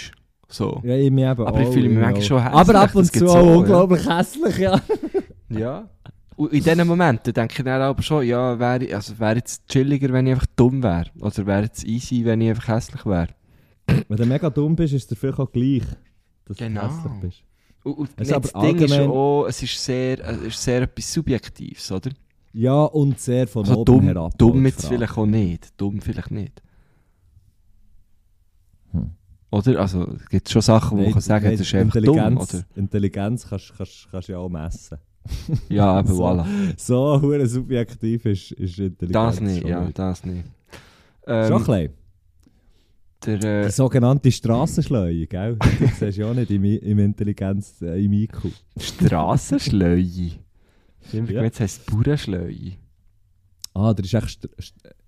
[0.47, 0.81] So.
[0.83, 3.05] Ja, ich mich eben Aber ich fühle mich ich manchmal schon hässlich, Aber ab und
[3.11, 3.57] zu auch auch, ja.
[3.57, 4.81] unglaublich hässlich, ja.
[5.49, 5.89] Ja.
[6.35, 10.11] Und in diesen Momenten denke ich dann aber schon, ja, wäre also wäre jetzt chilliger,
[10.13, 11.05] wenn ich einfach dumm wäre.
[11.19, 13.27] Oder wäre jetzt easy, wenn ich einfach hässlich wäre.
[14.07, 15.83] Wenn du mega dumm bist, ist es dir vielleicht auch gleich,
[16.45, 16.81] dass Genau.
[16.81, 17.43] du hässlich bist.
[17.83, 21.11] Und, und ist das Ding ist allgemein- auch, es ist sehr, es ist sehr etwas
[21.13, 22.11] Subjektives, oder?
[22.53, 24.37] Ja, und sehr von Also oben dumm, herab.
[24.37, 24.95] dumm jetzt Frage.
[24.95, 25.73] vielleicht auch nicht.
[25.75, 26.61] Dumm vielleicht nicht.
[28.91, 29.11] Hm.
[29.51, 29.79] Oder?
[29.79, 32.63] Also, es gibt schon Sachen, wo man kann sagen, nein, das ist einfach dumm, oder?
[32.75, 33.73] Intelligenz kannst
[34.11, 34.97] du ja auch messen.
[35.69, 36.23] Ja, aber So.
[36.25, 36.45] voilà.
[36.77, 39.13] So hure subjektiv ist, ist Intelligenz.
[39.37, 40.45] Das nicht, schon ja, das nicht.
[41.25, 41.89] Schon Ähm, ein bisschen.
[43.25, 45.57] Der, Die äh, sogenannte Strassenschleue, gell?
[45.79, 48.51] Die siehst du ja auch nicht im, im Intelligenz, äh, im IQ.
[48.77, 50.31] Strassenschleue.
[51.11, 51.43] Ja.
[51.43, 52.73] jetzt heisst es Bauernschleue.
[53.73, 54.49] Ah, der ist echt,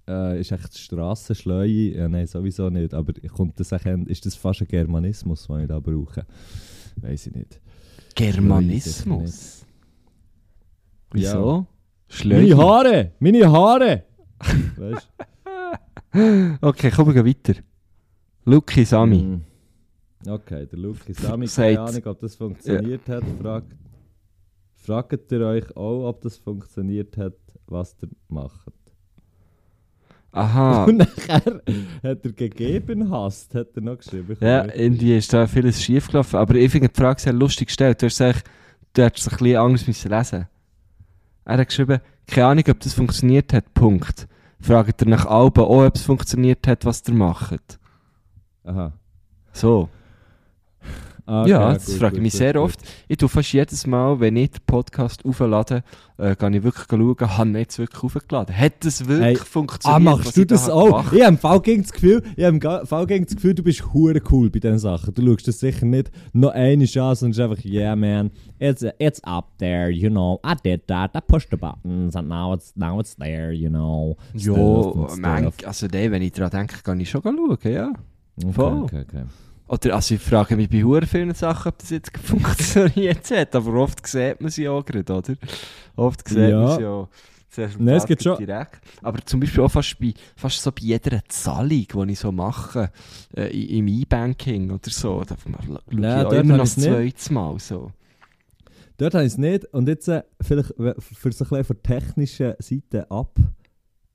[0.07, 1.95] äh, ist echt Strassenschleue?
[1.95, 2.93] Ja, nein, sowieso nicht.
[2.93, 6.25] Aber kommt das echt, ist das fast ein Germanismus, den ich da brauche?
[6.97, 7.59] Weiß ich nicht.
[8.15, 9.65] Germanismus.
[11.11, 11.51] Wieso?
[11.51, 11.67] Meine
[12.07, 12.57] Schleue.
[12.57, 13.11] Haare!
[13.19, 14.03] Meine Haare!
[14.77, 15.09] weißt
[16.61, 17.55] Okay, kommen wir weiter.
[18.45, 19.23] Luki Sami.
[19.23, 19.41] Mm.
[20.27, 23.23] Okay, der Luki Sami, keine Ahnung, ob das funktioniert hat.
[23.41, 23.75] Fragt,
[24.75, 27.33] fragt ihr euch auch, ob das funktioniert hat,
[27.65, 28.73] was ihr macht.
[30.31, 30.83] Aha.
[30.85, 31.61] Und nachher
[32.03, 34.37] hat er gegeben hast, hat er noch geschrieben.
[34.39, 36.37] Ja, irgendwie ist da vieles schief gelaufen.
[36.37, 38.01] Aber ich finde die Frage sehr lustig gestellt.
[38.01, 38.49] Du hast gesagt,
[38.93, 40.47] du hättest es ein bisschen anders müssen lesen
[41.45, 43.73] Er hat geschrieben, keine Ahnung, ob das funktioniert hat.
[43.73, 44.27] Punkt.
[44.59, 47.79] Fragt er nach Alben auch, ob es funktioniert hat, was ihr macht.
[48.65, 48.91] Aha.
[49.53, 49.89] So.
[51.27, 52.61] Ah, ja, okay, das gut, frage ich mich gut, sehr gut.
[52.61, 52.79] oft.
[53.07, 55.83] Ich tue fast jedes Mal, wenn ich den Podcast auflade,
[56.19, 58.55] äh, gehe ich wirklich schauen, habe ich jetzt wirklich aufgeladen?
[58.55, 59.95] Hat das wirklich Hey, funktioniert?
[59.95, 60.85] Ah, machst du das auch?
[60.85, 61.13] gemacht?
[61.13, 63.63] Ich habe im Fall gegen das Gefühl, ich habe im Fall gegen das Gefühl, du
[63.63, 65.15] bist hure cool bei diesen Sachen.
[65.15, 69.23] Du schaust das sicher nicht noch eine Chance und es einfach, yeah man, it's, it's
[69.23, 72.99] up there, you know, I did that, I pushed the buttons and now it's, now
[72.99, 74.15] it's there, you know.
[74.35, 77.93] Ja, and manch, also nee, wenn ich daran denke, kann ich schon schauen, ja.
[78.43, 79.23] Okay, okay, okay.
[79.67, 83.73] Oder, also ich frage mich bei hure vielen Sachen, ob das jetzt funktioniert hat, aber
[83.75, 85.33] oft sieht man sie auch gerade, oder?
[85.95, 86.61] Oft sieht Ja.
[86.61, 87.09] man sie auch.
[87.79, 88.81] Nein, es gibt schon- Direkt.
[89.01, 92.91] Aber zum Beispiel auch fast, bei, fast so bei jeder Zahlung, die ich so mache,
[93.35, 97.91] äh, im E-Banking oder so, da schaue ich Nein, auch immer noch zweite Mal so.
[98.97, 99.65] Dort habe ich es nicht.
[99.73, 103.37] Und jetzt äh, vielleicht für so ein bisschen von der technischen Seite ab,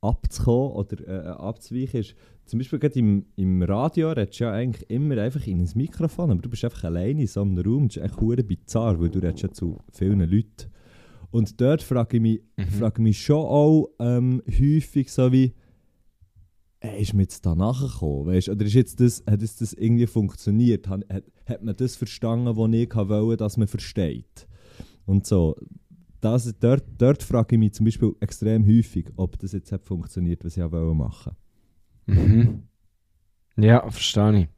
[0.02, 2.14] abzukommen oder äh, abzuweichen ist,
[2.50, 6.30] zum Beispiel gerade im, im Radio redest du ja eigentlich immer einfach in ein Mikrofon,
[6.32, 7.88] aber du bist einfach alleine in so einem Raum.
[7.88, 10.70] Das ist echt hure bizarr, weil du redest ja zu vielen Leuten.
[11.30, 12.64] Und dort frage ich mich, Mhm.
[12.64, 15.54] frage ich mich schon auch ähm, häufig so wie,
[16.80, 18.48] äh, ist mir jetzt da nachgekommen, weißt?
[18.48, 20.88] Oder ist jetzt das, hat jetzt das irgendwie funktioniert?
[20.88, 24.48] Hat, hat, hat man das verstanden, was ich wollte, dass man versteht?
[25.06, 25.56] Und so,
[26.20, 30.44] das, dort, dort frage ich mich zum Beispiel extrem häufig, ob das jetzt hat funktioniert,
[30.44, 31.32] was ich auch wollte machen.
[32.14, 32.62] Mhm.
[33.56, 34.48] Ja, verstehe ich.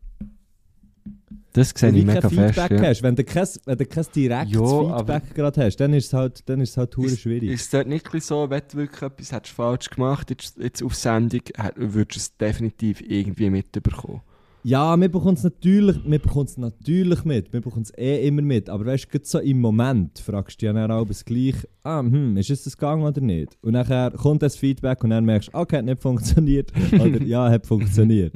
[1.54, 2.54] Das sehe Wenn ich du mega kein fest.
[2.60, 2.88] Feedback Ja.
[2.88, 6.12] hast, wenn du kein, wenn du kein direktes aber- Feedback gerade hast, dann ist es
[6.14, 7.50] halt, dann ist es halt Ist, schwierig.
[7.50, 10.94] ist es dort nicht so, wenn du wirklich etwas hättest falsch gemacht jetzt, jetzt auf
[10.94, 11.42] Sendung,
[11.76, 14.22] würdest du es definitiv irgendwie mitbekommen.
[14.64, 16.20] Ja, wir bekommen es natürlich, wir
[16.56, 17.52] natürlich mit.
[17.52, 18.68] Wir bekommen es eh immer mit.
[18.68, 22.36] Aber weißt du, so im Moment fragst du ja dann auch das gleich, ah, hm,
[22.36, 23.58] ist es das gegangen oder nicht?
[23.62, 26.72] Und nachher kommt das Feedback und dann merkst du, okay, hat nicht funktioniert.
[26.92, 28.34] oder ja, hat funktioniert.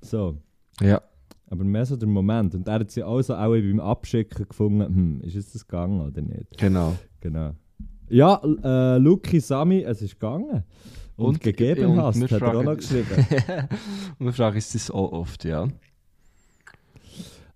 [0.00, 0.38] So.
[0.80, 1.02] Ja.
[1.50, 2.54] Aber mehr so der Moment.
[2.54, 6.00] Und er hat sie auch so auch beim Abschicken gefunden, hm, ist es das gegangen
[6.00, 6.56] oder nicht?
[6.56, 6.96] Genau.
[7.20, 7.52] Genau.
[8.08, 10.64] Ja, äh, Luki Sami, es ist gegangen.
[11.18, 13.26] Und, Und- gegeben und hast, hat er auch noch geschrieben.
[14.18, 15.68] Und wir fragen uns das auch oft, ja.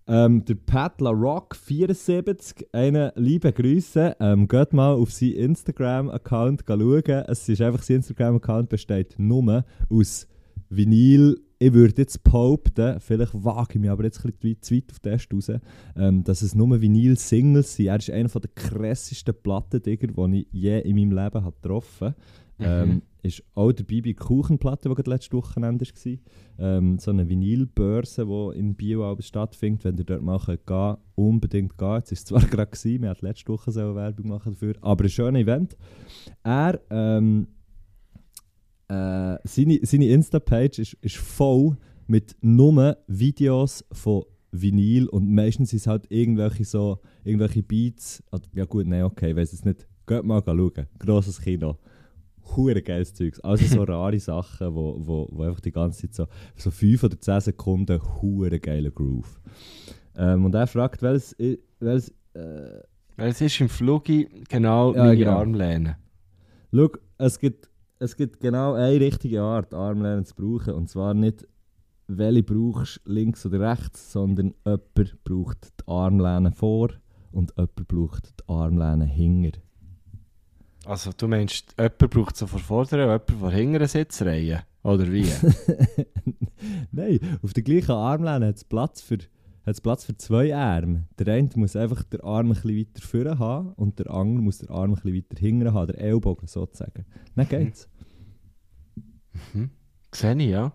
[0.09, 4.16] Ähm, der Pat LaRock 74, eine liebe Grüße.
[4.18, 7.25] Ähm, geht mal auf seinen Instagram-Account schauen.
[7.29, 10.27] Es ist einfach, sein Instagram-Account besteht nur aus
[10.68, 11.40] Vinyl.
[11.61, 14.98] Ich würde jetzt behaupten, vielleicht wage ich mich aber jetzt ein bisschen zu weit auf
[14.98, 15.53] den Ast raus,
[15.96, 17.87] ähm, dass es nur Vinyl-Singles sind.
[17.87, 22.16] Er ist einer der krassesten Plattendigger, die ich je in meinem Leben habe getroffen habe.
[22.59, 26.19] Ähm, ist auch der Bibi Kuchenplatte, die letztes Wochenende war.
[26.59, 29.85] Ähm, so eine Vinylbörse, die in Bio stattfindet.
[29.85, 32.03] Wenn ihr dort mal gehen unbedingt gehen.
[32.11, 35.11] Es war zwar gerade, gewesen, wir hatten letzte Woche so Werbung machen dafür, aber ein
[35.11, 35.77] schönes Event.
[36.43, 37.47] Er, ähm,
[38.88, 45.79] äh, seine, seine Insta-Page ist, ist voll mit nur Videos von Vinyl und meistens sind
[45.79, 49.87] es halt irgendwelche so, irgendwelche Beats, ja gut, nein, okay, weiß es nicht.
[50.07, 51.79] Geht mal schauen, grosses Kino.
[52.57, 53.40] Hure geiles Zeugs.
[53.40, 56.26] Also so rare Sachen, wo, wo, wo einfach die ganze Zeit so,
[56.57, 59.40] so 5 oder 10 Sekunden hure geiler Groove.
[60.16, 61.37] Ähm, und er fragt, welches,
[61.81, 62.83] welches äh,
[63.16, 65.38] Weil es ist im Flugi genau Ja, meine genau.
[65.38, 65.96] Armlehne.
[66.74, 70.74] Schau, es gibt, es gibt genau eine richtige Art, Armlehnen zu brauchen.
[70.74, 71.46] Und zwar nicht,
[72.09, 76.90] welche brauchst du links oder rechts, sondern jemand braucht die Armlehne vor
[77.31, 79.61] und jemand braucht die Armlehne hinter.
[80.85, 84.62] Also du meinst, jemand braucht so von vorne und jemand von hinten Sitzreihe?
[84.83, 85.27] Oder wie?
[86.92, 89.18] Nein, auf der gleichen Armlehne hat es Platz für,
[89.64, 91.07] hat's Platz für zwei Arme.
[91.18, 94.59] Der eine muss einfach den Arm ein bisschen weiter vorne haben und der andere muss
[94.59, 97.05] den Arm ein bisschen weiter hinten haben, der Ellbogen sozusagen.
[97.37, 97.88] Dann geht's.
[100.12, 100.73] Sehe ich, ja.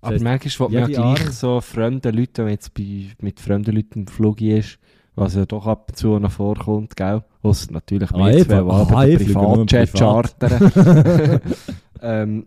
[0.00, 3.06] Aber heisst, manchmal will man ja gleich Art- so fremde Leute, wenn man jetzt bei,
[3.22, 4.78] mit fremden Leuten im Flug ist,
[5.16, 7.22] was ja doch ab und zu noch vorkommt, gell?
[7.42, 10.40] Ausser natürlich Ah, ich zwei, fliege nur Privatjet privat.
[10.40, 11.40] chartern.
[12.02, 12.46] ähm,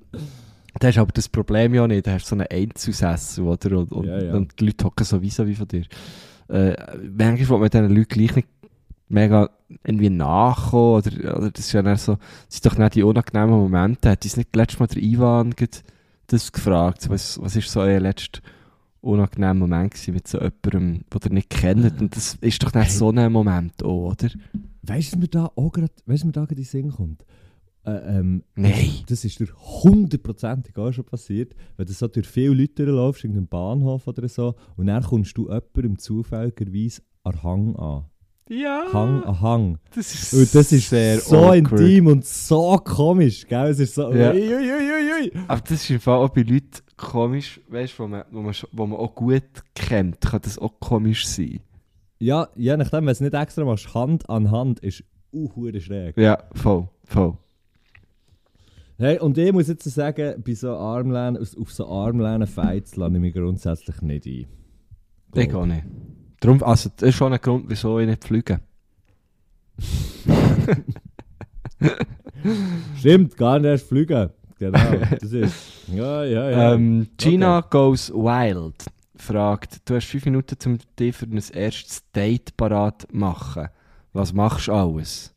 [0.79, 2.05] da hast aber das Problem ja nicht.
[2.05, 3.77] Da hast du so einen Einzelsessel, oder?
[3.79, 4.33] Und, und, Ja, ja.
[4.33, 5.85] und die Leute hocken sowieso wie von dir.
[6.49, 6.75] Äh,
[7.17, 8.47] manchmal will man diesen Leuten gleich nicht
[9.09, 9.49] mega
[9.83, 13.51] irgendwie nachkommen, oder, oder das ist ja dann so, das sind doch nicht die unangenehmen
[13.51, 14.09] Momente.
[14.09, 15.53] Hat uns nicht letztes Mal der Ivan
[16.27, 17.09] das gefragt?
[17.09, 18.41] Was, was ist so euer letzter
[19.07, 22.01] unangenehmer Moment gewesen mit so jemandem, den ihr nicht kennt?
[22.01, 22.91] Und das ist doch nicht Hey.
[22.91, 24.29] so ein Moment auch, oder?
[24.83, 25.93] Weißt du, was mir da auch gerade,
[26.51, 27.25] in den Sinn kommt?
[27.85, 28.89] Äh, ähm, Nein.
[29.07, 33.31] Das ist dir hundertprozentig auch schon passiert, wenn du so durch viele Leute durchläufst, in
[33.31, 38.05] einem Bahnhof oder so, und dann kommst du jemandem zufälligerweise an Hang an.
[38.49, 38.85] Ja.
[38.93, 39.79] Hang an Hang.
[39.93, 41.79] Das ist, Und das ist sehr so awkward.
[41.81, 43.67] intim und so komisch, gell?
[43.67, 44.31] Es ist so, Ja.
[44.31, 45.31] ui, ui, ui, ui.
[45.47, 48.55] Aber das ist im Fall auch bei Leuten komisch, weißt du, wo man, wo, man,
[48.71, 49.43] wo man auch gut
[49.75, 51.59] kennt, kann das auch komisch sein.
[52.19, 55.79] Ja, je nachdem, wenn du es nicht extra machst, Hand an Hand, ist uh, hure
[55.81, 56.17] schräg.
[56.17, 57.37] Ja, voll, voll.
[58.97, 63.33] Hey, und ich muss jetzt sagen, bei so Armlehnen, auf so Armlehnen-Fights lasse ich mich
[63.33, 64.47] grundsätzlich nicht ein.
[65.35, 65.83] Ich auch nicht.
[66.39, 68.59] Darum, also, das ist schon ein Grund, wieso ich nicht fliege.
[72.97, 74.29] Stimmt, gar nicht erst fliegen.
[74.59, 74.79] Genau,
[75.19, 75.87] das ist.
[75.87, 76.73] Ja, ja, ja.
[76.73, 82.57] Ähm, Gina Goes Wild fragt, du hast fünf Minuten, um dich für ein erstes Date
[82.57, 83.67] parat machen.
[84.13, 85.33] Was machst du alles?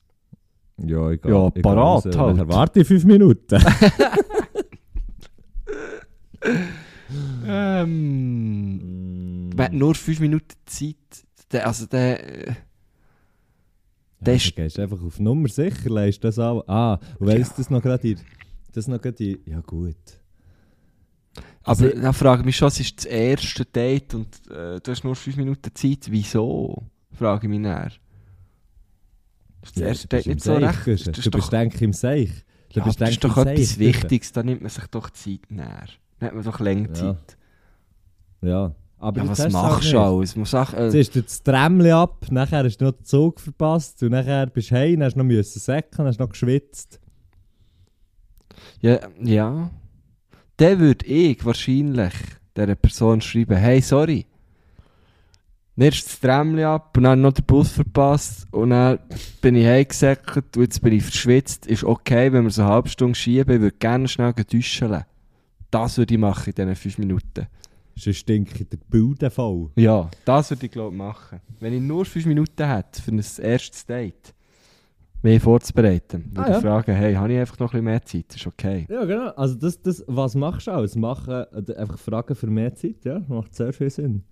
[0.78, 2.48] ja, ich ja, ich parat also, halt.
[2.48, 3.62] Warte fünf Minuten.
[7.46, 10.96] Ähm, wenn nur fünf Minuten Zeit,
[11.52, 12.54] der, also der, äh,
[14.22, 16.62] Ja, das ist- dann gehst einfach auf Nummer sicher, leist das an.
[16.66, 17.42] Ah, und weil Ja.
[17.42, 18.16] ist das noch gerade
[18.72, 19.96] das noch gerade Ja, gut.
[21.62, 24.90] aber Also- da frage ich mich schon, es ist das erste Date und äh, du
[24.90, 26.84] hast nur fünf Minuten Zeit, wieso?
[27.12, 27.90] Frage ich mich näher.
[29.62, 30.86] Ist das Ja, erste du bist Date nicht so recht?
[30.86, 32.30] Du doch- bist denk im Seich.
[32.72, 33.78] Du Ja, bist das ist doch etwas.
[33.78, 35.88] Wichtiges, da nimmt man sich doch Zeit näher.
[36.20, 36.94] Dann hat man doch länger Ja.
[36.94, 37.36] Zeit.
[38.42, 40.36] Ja, aber Ja, was du machst du alles?
[40.36, 43.40] Muss auch, Jetzt äh, ist dir das Trämchen ab, nachher hast du noch den Zug
[43.40, 47.00] verpasst und nachher bist du heim, hast noch müssen säcken, hast noch geschwitzt.
[48.80, 49.70] ja, ja.
[50.56, 52.12] Dann würde ich wahrscheinlich
[52.56, 54.26] dieser Person schreiben, hey, sorry.
[55.76, 58.98] Ist das Trämchen ab und dann noch den Bus verpasst und dann
[59.40, 61.64] bin ich heimgesäckert und jetzt bin ich verschwitzt.
[61.66, 63.54] Ist okay, wenn wir so eine halbe Stunde schieben.
[63.54, 65.04] Ich würde gerne schnell duschen.
[65.70, 67.46] Das würde ich machen in diesen fünf Minuten.
[67.96, 69.70] Sonst stinkt der Bude voll.
[69.76, 71.40] Ja, das würde ich glaube machen.
[71.58, 74.34] Wenn ich nur fünf Minuten hätte für ein erstes Date,
[75.22, 76.56] mich vorzubereiten, würde Ah, ja.
[76.56, 78.34] ich fragen, hey, habe ich einfach noch ein bisschen mehr Zeit?
[78.34, 78.86] Ist okay.
[78.88, 79.28] Ja, genau.
[79.32, 80.96] Also das, das, was machst du alles?
[80.96, 84.22] Machen, äh, einfach fragen für mehr Zeit, ja, macht sehr viel Sinn.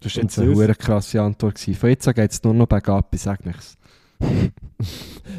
[0.00, 1.56] Das war jetzt eine hure krasse Antwort.
[1.56, 1.74] Gewesen.
[1.74, 3.76] Von jetzt an geht es nur noch bergab, ich sage nichts.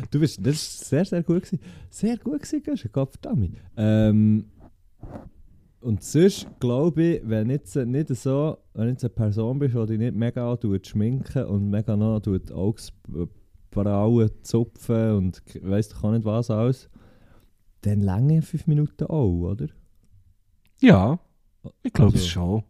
[0.10, 1.44] Du bist, das war sehr, sehr gut.
[1.44, 1.60] Gewesen.
[1.90, 3.58] Sehr gut gewesen, Guschen, Gottverdammt.
[3.76, 4.46] Ähm,
[5.82, 10.00] und sonst glaube ich, wenn jetzt nicht so, wenn jetzt eine Person bist, die dich
[10.00, 16.50] nicht mega schminken und mega noch tut Augsbrauen zupfen und weiss doch auch nicht was
[16.50, 16.90] alles,
[17.82, 19.68] dann lange fünf Minuten auch, oder?
[20.80, 21.20] Ja,
[21.82, 22.64] ich glaube es Also- schon.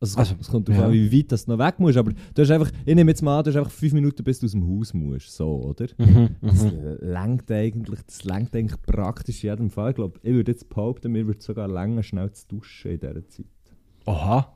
[0.00, 0.86] Also, Also, es kommt darauf ja.
[0.88, 3.38] an, wie weit das noch weg musst, aber du hast einfach, ich nehme jetzt mal
[3.38, 5.86] an, du hast einfach fünf Minuten, bis du aus dem Haus musst, so, oder?
[5.96, 6.98] Mhm, Das mhm.
[7.00, 9.90] lenkt eigentlich, das lenkt eigentlich praktisch in jedem Fall.
[9.90, 13.28] Ich glaube, ich würde jetzt behaupten, mir würde sogar länger schnell zu duschen in dieser
[13.28, 13.46] Zeit.
[14.04, 14.52] Oha.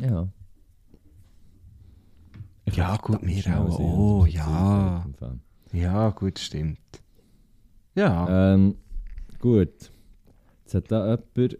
[0.00, 0.28] Ja.
[2.72, 3.78] Ja, gut, mir auch.
[3.78, 5.06] Oh, ja.
[5.72, 6.78] Ja, gut, stimmt.
[7.94, 8.54] Ja.
[8.54, 8.76] Ähm,
[9.38, 9.90] gut.
[10.64, 11.58] Jetzt hat da jemand.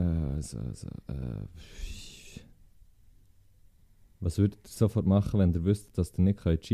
[0.00, 1.46] Äh, also, also, äh,
[4.20, 6.70] was würdet ihr sofort machen, wenn ihr wüsstet, dass ihr nicht könnt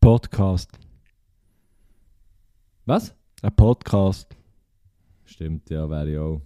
[0.00, 0.70] Podcast.
[2.86, 3.14] Was?
[3.42, 4.34] Ein Podcast.
[5.24, 6.40] Stimmt, ja, wäre ich auch.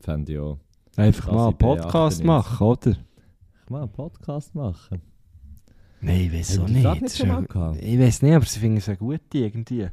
[0.00, 0.58] Fände ich auch.
[0.96, 2.90] Einfach mal einen Podcast machen, oder?
[2.90, 5.02] Ich mal einen Podcast machen.
[6.00, 7.02] Nein, ich weiß auch nicht.
[7.02, 7.82] Nicht gehabt?
[7.82, 9.88] Ich weiß nicht, aber sie finden es eine gute irgendwie.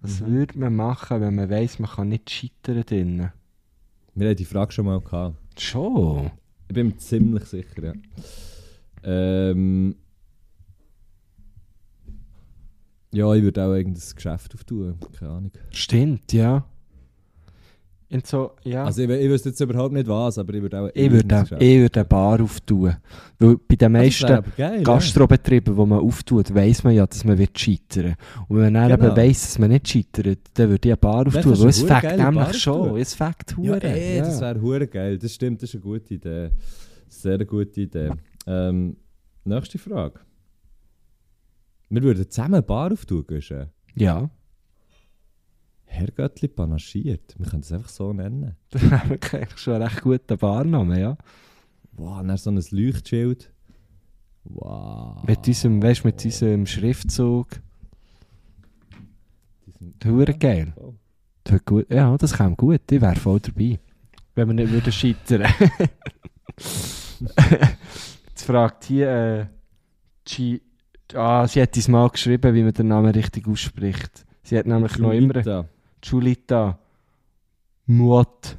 [0.00, 0.26] Was Mhm.
[0.26, 3.32] würde man machen, wenn man weiss, man kann nicht scheitern drinnen?
[4.20, 5.58] Wir haben die Frage schon mal gehabt.
[5.58, 6.30] Schon.
[6.68, 7.92] Ich bin mir ziemlich sicher, ja.
[9.02, 9.96] Ähm,
[13.14, 14.98] ja, ich würde auch irgendein Geschäft auftun.
[15.18, 15.52] Keine Ahnung.
[15.70, 16.66] Stimmt, ja.
[18.12, 18.84] In so, ja.
[18.86, 20.90] Also ich, ich wüsste jetzt überhaupt nicht was, aber ich würde auch...
[20.92, 21.28] ich würde
[21.80, 22.96] würde eine Bar auftun.
[23.38, 24.82] Weil bei den meisten geil.
[24.82, 28.16] Gastrobetrieben, die man auftut, weiss man ja, dass man wird scheitern
[28.48, 29.12] Und wenn man dann Genau.
[29.12, 31.56] eben weiss, dass man nicht scheitert, dann würde ich eine Bar auftun.
[31.60, 32.96] Weil es fängt nämlich schon.
[32.98, 34.24] Es fängt Ja, ey, ja.
[34.24, 35.16] das wäre hure geil.
[35.16, 36.50] Das stimmt, das ist eine gute Idee.
[37.06, 38.10] Sehr gute Idee.
[38.44, 38.96] Ähm,
[39.44, 40.18] nächste Frage.
[41.88, 43.68] Wir würden zusammen eine Bar auftun, Guschen.
[43.94, 44.28] ja.
[45.90, 47.34] Herrgöttli panaschiert.
[47.38, 48.56] Wir können es einfach so nennen.
[48.70, 51.16] Das wirklich eigentlich schon ein recht guter Barname, ja.
[51.92, 53.52] Wow, dann so ein Leuchtschild.
[54.44, 55.22] Wow.
[55.26, 57.48] Mit unserem, weißt, mit unserem Schriftzug.
[59.66, 60.72] Diesem- Hure geil.
[61.44, 61.90] Das gut.
[61.92, 62.80] Ja, das käme gut.
[62.90, 63.78] Ich wäre voll dabei.
[64.34, 65.52] Wenn wir nicht würden scheitern.
[68.28, 69.50] Jetzt fragt hier
[70.38, 70.60] äh,
[71.14, 74.24] ah, sie hat uns mal geschrieben, wie man den Namen richtig ausspricht.
[74.42, 75.42] Sie hat nämlich noch immer
[76.02, 76.78] Julita.
[77.86, 78.58] Muot.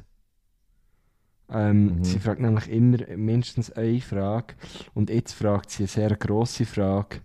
[1.50, 2.04] Ähm, Mhm.
[2.04, 4.54] Sie fragt nämlich immer mindestens eine Frage.
[4.94, 7.20] Und jetzt fragt sie eine sehr grosse Frage.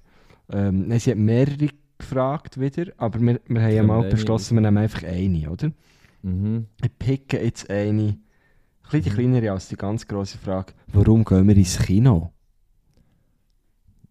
[0.50, 4.62] Ähm, nein, sie hat mehrere gefragt wieder, aber wir, wir haben ja mal beschlossen, wir
[4.62, 5.72] nehmen einfach eine, oder?
[6.22, 6.68] Mhm.
[6.84, 8.20] Ich picke jetzt eine, ein
[8.84, 9.14] bisschen die Mhm.
[9.14, 10.74] kleinere als die ganz grosse Frage.
[10.88, 12.32] Warum gehen wir ins Kino?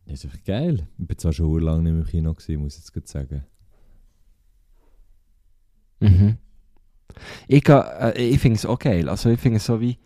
[0.05, 0.87] Das ist einfach geil.
[0.99, 3.45] Ich bin zwar schon lange nicht mehr im Kino gewesen, muss ich jetzt gerade sagen.
[6.09, 6.37] Mhm.
[7.49, 9.09] Ich, äh, ich finde es auch geil.
[9.09, 9.99] Also ich finde so wie,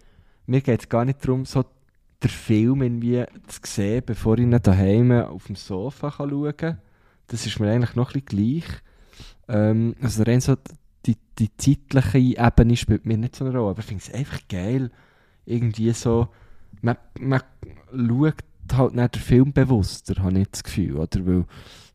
[0.47, 1.65] mir geht es gar nicht darum, so
[2.23, 6.79] den Film irgendwie zu sehen, bevor ich ihn daheim auf dem Sofa schauen kann.
[7.29, 8.65] Das ist mir eigentlich noch ein gleich.
[9.49, 10.57] Ähm, also rein so
[11.07, 14.41] die, die zeitliche Ebene spielt mir nicht so eine Rolle, aber ich finde es einfach
[14.49, 14.91] geil,
[15.47, 16.29] irgendwie so,
[16.83, 17.41] man, man
[17.91, 18.35] schaut
[18.73, 21.27] halt nicht den Film bewusster, habe ich das Gefühl, oder?
[21.27, 21.45] Weil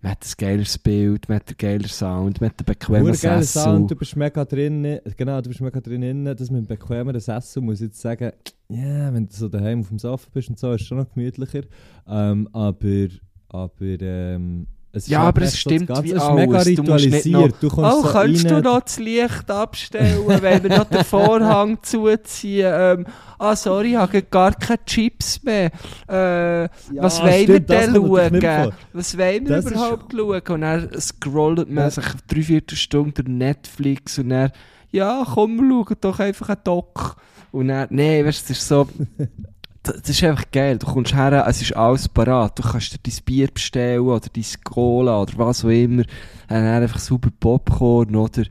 [0.06, 3.18] man hat ein geileres Bild, man hat einen geiler Sound, man hat einen bequemen Hure
[3.18, 3.62] geiler Sessel.
[3.64, 5.00] Sound, du bist mega drin.
[5.18, 6.26] Genau, du bist mega drin.
[6.26, 8.32] Das mit dem bequemeren Sessel muss ich jetzt sagen,
[8.70, 11.12] ja, wenn du so daheim auf dem Sofa bist und so, ist es schon noch
[11.12, 11.64] gemütlicher.
[12.08, 13.08] Ähm, aber,
[13.50, 16.76] aber, ähm, es ist Ja, halt aber es stimmt wie es ist mega alles.
[16.76, 17.56] Du musst nicht ritualisiert.
[17.62, 21.04] Du kommst Oh, so könntest rein, du noch das Licht abstellen, wenn wir noch den
[21.04, 22.72] Vorhang zuziehen?
[22.74, 23.06] Ähm,
[23.38, 25.66] ah, sorry, ich habe gar keine Chips mehr.
[26.08, 28.72] Äh, was wollen wir denn schauen?
[28.94, 30.42] Was wollen wir Das ist- überhaupt schauen?
[30.56, 31.90] Und dann scrollt man Ja.
[31.90, 34.52] sich drei, vier Stunden durch Netflix und dann,
[34.92, 37.18] ja, komm, wir schauen doch einfach einen Doc.
[37.52, 38.88] Und dann, nee, weißt du, das ist so...
[39.86, 40.78] Das ist einfach geil.
[40.78, 42.58] Du kommst her, es ist alles parat.
[42.58, 46.04] Du kannst dir dein Bier bestellen oder dein Cola oder was auch immer.
[46.04, 46.08] Und
[46.50, 48.44] dann einfach super Popcorn oder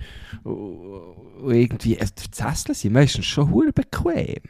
[0.45, 1.99] und irgendwie.
[2.01, 4.43] Also die Sessel sind meistens schon hure bequem.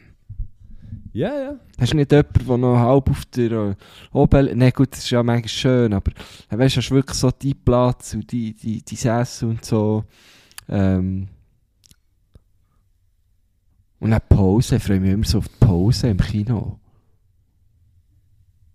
[1.12, 1.54] Ja, ja.
[1.78, 3.74] Hast du nicht jemanden, der noch halb auf der äh,
[4.12, 4.58] oben...
[4.58, 6.10] Nein, gut, das ist ja manchmal schön, aber
[6.50, 10.04] weißt du, hast wirklich so deinen Platz und die, die, die Sessel und so.
[10.68, 11.28] Ähm,
[14.00, 14.80] und dann Pause.
[14.80, 16.78] Freue mich immer so auf die Pause im Kino.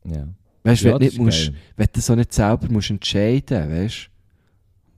[0.05, 0.27] ja.
[0.63, 4.05] Weißt du, ja, wenn, du nicht musst, wenn du so nicht selber musst entscheiden weißt
[4.05, 4.19] du?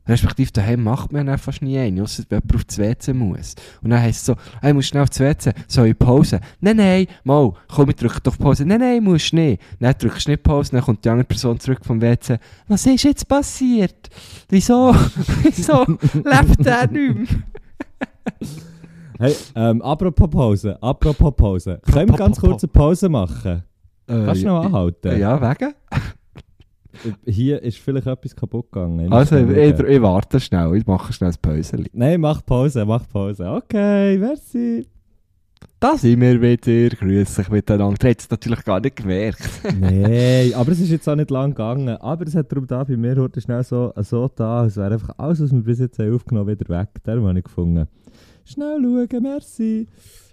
[0.08, 3.56] Respektive daheim macht man dann fast nie einen, ausser wenn jemand auf das WC muss.
[3.84, 6.42] Und dann heisst es so, hey, musst schnell auf das WC, soll ich Pause?
[6.60, 8.66] Nein, nein, mal, komm, ich drücke doch Pause.
[8.66, 9.62] Nein, nein, musst nicht.
[9.80, 12.40] Dann drückst du nicht Pause, dann kommt die andere Person zurück vom WC.
[12.68, 14.10] Was ist jetzt passiert?
[14.50, 14.96] Wieso?
[15.44, 17.28] Wieso lebt der nicht mehr?
[19.22, 21.80] Hey, ähm, apropos Pause, apropos Pause.
[21.92, 23.62] Können wir ganz kurz eine Pause machen?
[24.08, 25.20] Kannst du noch anhalten?
[25.20, 25.76] Ja, wegen?
[27.28, 29.06] Hier ist vielleicht etwas kaputt gegangen.
[29.06, 31.86] Ich Also, ich, ich, ich warte schnell, ich mache schnell ein Päuschen.
[31.94, 33.48] Nein, mach Pause, mach Pause.
[33.48, 34.88] Okay, merci.
[35.80, 36.96] Da sind wir wieder.
[36.96, 38.04] Grüß dich miteinander.
[38.04, 39.48] Ihr habt es natürlich gar nicht gemerkt.
[39.80, 41.96] Nein, aber es ist jetzt auch nicht lang gegangen.
[41.98, 44.66] Aber es hat darum da bei mir heute schnell so, so da.
[44.66, 46.90] Es wäre einfach alles, was wir bis jetzt haben aufgenommen wieder weg.
[47.04, 47.88] Darum habe ich gefunden.
[48.46, 49.88] Schnell schauen, merci.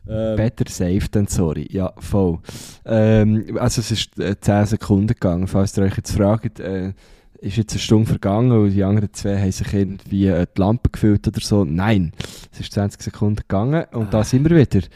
[0.09, 1.69] Ähm, Better safe than sorry.
[1.71, 2.39] Ja, voll.
[2.87, 5.47] Ähm, also es ist äh, 10 Sekunden gegangen.
[5.47, 6.93] Falls ihr euch jetzt fragt, äh,
[7.41, 10.91] ist jetzt eine Stunde vergangen und die anderen zwei haben sich irgendwie äh, die Lampe
[10.91, 11.65] gefüllt oder so.
[11.65, 12.13] Nein,
[12.53, 14.87] es ist 20 Sekunden gegangen und da sind wir wieder.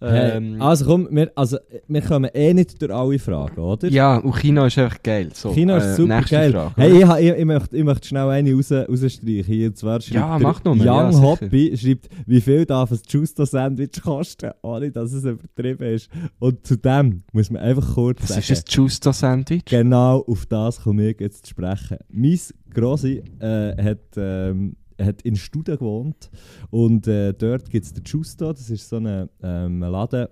[0.00, 1.58] Hey, Ähm, also komm, wir, also,
[1.88, 3.88] wir kommen eh nicht durch alle Fragen, oder?
[3.88, 5.30] ja, und Kino ist einfach geil.
[5.34, 6.52] So, Kino ist äh, super geil.
[6.52, 9.44] Frage, hey, ich, ich, ich, möchte, ich möchte schnell eine raus, rausstreichen.
[9.44, 11.20] Hier, und zwar schreibt Ja, mach nur, Young ja.
[11.20, 16.08] Hobby schreibt, wie viel darf ein Justo-Sandwich kosten, ohne dass es übertrieben ist.
[16.38, 18.52] Und zu dem muss man einfach kurz Was sagen.
[18.52, 19.64] ist ein Justo-Sandwich?
[19.66, 21.98] Genau auf das komme ich jetzt zu sprechen.
[22.08, 22.38] Mein
[22.72, 26.30] Grossi äh, hat, ähm, hat in Studien gewohnt
[26.70, 30.28] und äh, dort gibt es den Justo, das ist so ein ähm, Laden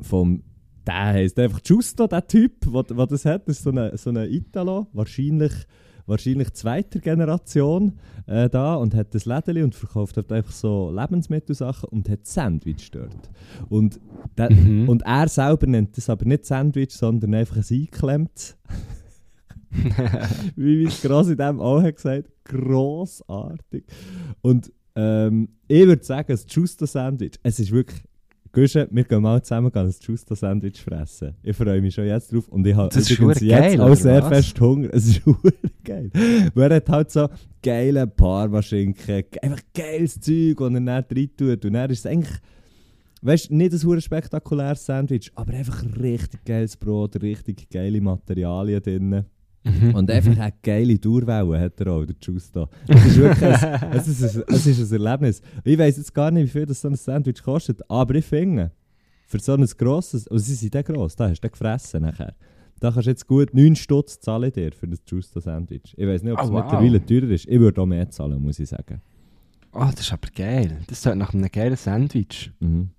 [0.00, 0.42] vom,
[0.86, 4.28] der heisst einfach Justo, der Typ, der das hat, das ist so ein so eine
[4.28, 5.52] Italo, wahrscheinlich
[6.06, 11.88] wahrscheinlich zweiter Generation äh, da und hat das Lädeli und verkauft dort einfach so Lebensmittelsachen
[11.88, 13.30] und hat Sandwich dort.
[13.68, 14.00] Und,
[14.36, 14.88] der, Mhm.
[14.88, 18.56] und er selber nennt das aber nicht Sandwich, sondern einfach ein eingeklemmtes.
[20.56, 23.84] Wie es gross in dem auch hat gesagt, grossartig.
[24.40, 28.02] Und ähm, ich würde sagen, das Justo-Sandwich, es ist wirklich...
[28.52, 31.34] Guschen, wir gehen mal zusammen ein Justo-Sandwich fressen.
[31.42, 34.28] Ich freue mich schon jetzt drauf und ich habe übrigens jetzt geil, auch sehr was?
[34.28, 34.90] fest Hunger.
[34.92, 35.22] Es ist
[35.84, 36.08] geil.
[36.54, 37.28] Er hat halt so
[37.60, 41.64] geile Parmaschinken, einfach geiles Zeug, das er dann rein tut.
[41.64, 42.38] Und dann ist es eigentlich,
[43.22, 49.24] weißt du, nicht ein spektakuläres Sandwich, aber einfach richtig geiles Brot, richtig geile Materialien drin.
[49.64, 49.94] Mhm.
[49.94, 52.68] Und einfach eine geile Dauerwelle hat er auch, der Justo.
[52.86, 55.40] Es ist wirklich ein, es ist ein, es ist ein Erlebnis.
[55.64, 58.70] Ich weiss jetzt gar nicht, wie viel das so ein Sandwich kostet, aber ich finde,
[59.26, 62.34] für so ein grosses, also sie sind dann gross, da hast du gefressen nachher.
[62.80, 65.94] Da kannst du jetzt gut 9 Stutz zahlen dir für das Justo-Sandwich.
[65.96, 66.64] Ich weiss nicht, ob es Oh, wow.
[66.64, 67.46] mittlerweile teurer ist.
[67.48, 69.00] Ich würde auch mehr zahlen, muss ich sagen.
[69.72, 70.78] Oh, das ist aber geil.
[70.88, 72.52] Das tut nach einem geilen Sandwich.
[72.60, 72.90] Mhm.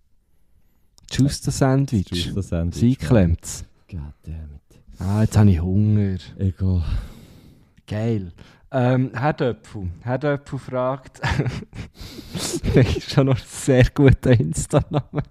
[1.11, 2.07] Justo-Sandwich.
[2.09, 2.79] Justo-Sandwich.
[2.79, 3.65] Sie klemmt.
[3.87, 4.61] Goddammit.
[4.99, 6.17] Ah, jetzt habe ich Hunger.
[6.37, 6.81] Gehe.
[7.87, 8.31] Geil.
[8.71, 9.89] Ähm, Herr Döpfel.
[10.01, 11.21] Herr Döpfel fragt.
[12.73, 15.23] das ist schon noch ein sehr guter Insta-Name.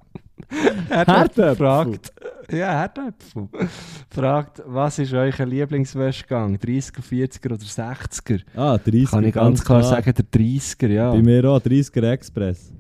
[0.89, 2.13] Herr Herr Döpfel fragt.
[2.51, 3.49] Ja, Herr Döpfel.
[4.11, 6.57] Fragt, was ist euer Lieblingswäschgang?
[6.57, 8.43] 30er, 40er oder 60er?
[8.55, 11.11] Ah, 30 Kann ich ganz klar sagen, der 30er, ja.
[11.11, 12.73] Bei mir auch 30er Express.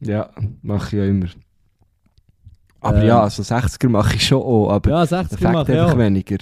[0.00, 0.30] Ja,
[0.62, 1.26] mache ich ja immer.
[2.84, 3.06] Aber Ähm.
[3.06, 5.98] ja, also 60er mache ich schon auch, aber Ja, der 60er Effekt mache ich einfach
[5.98, 6.36] weniger.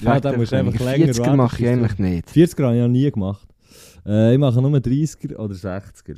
[0.00, 2.28] Ja, da musst einfach länger 40er warten, mache ich eigentlich nicht.
[2.28, 3.48] 40er habe ich noch nie gemacht.
[4.06, 6.16] Äh, ich mache nur 30er oder 60er.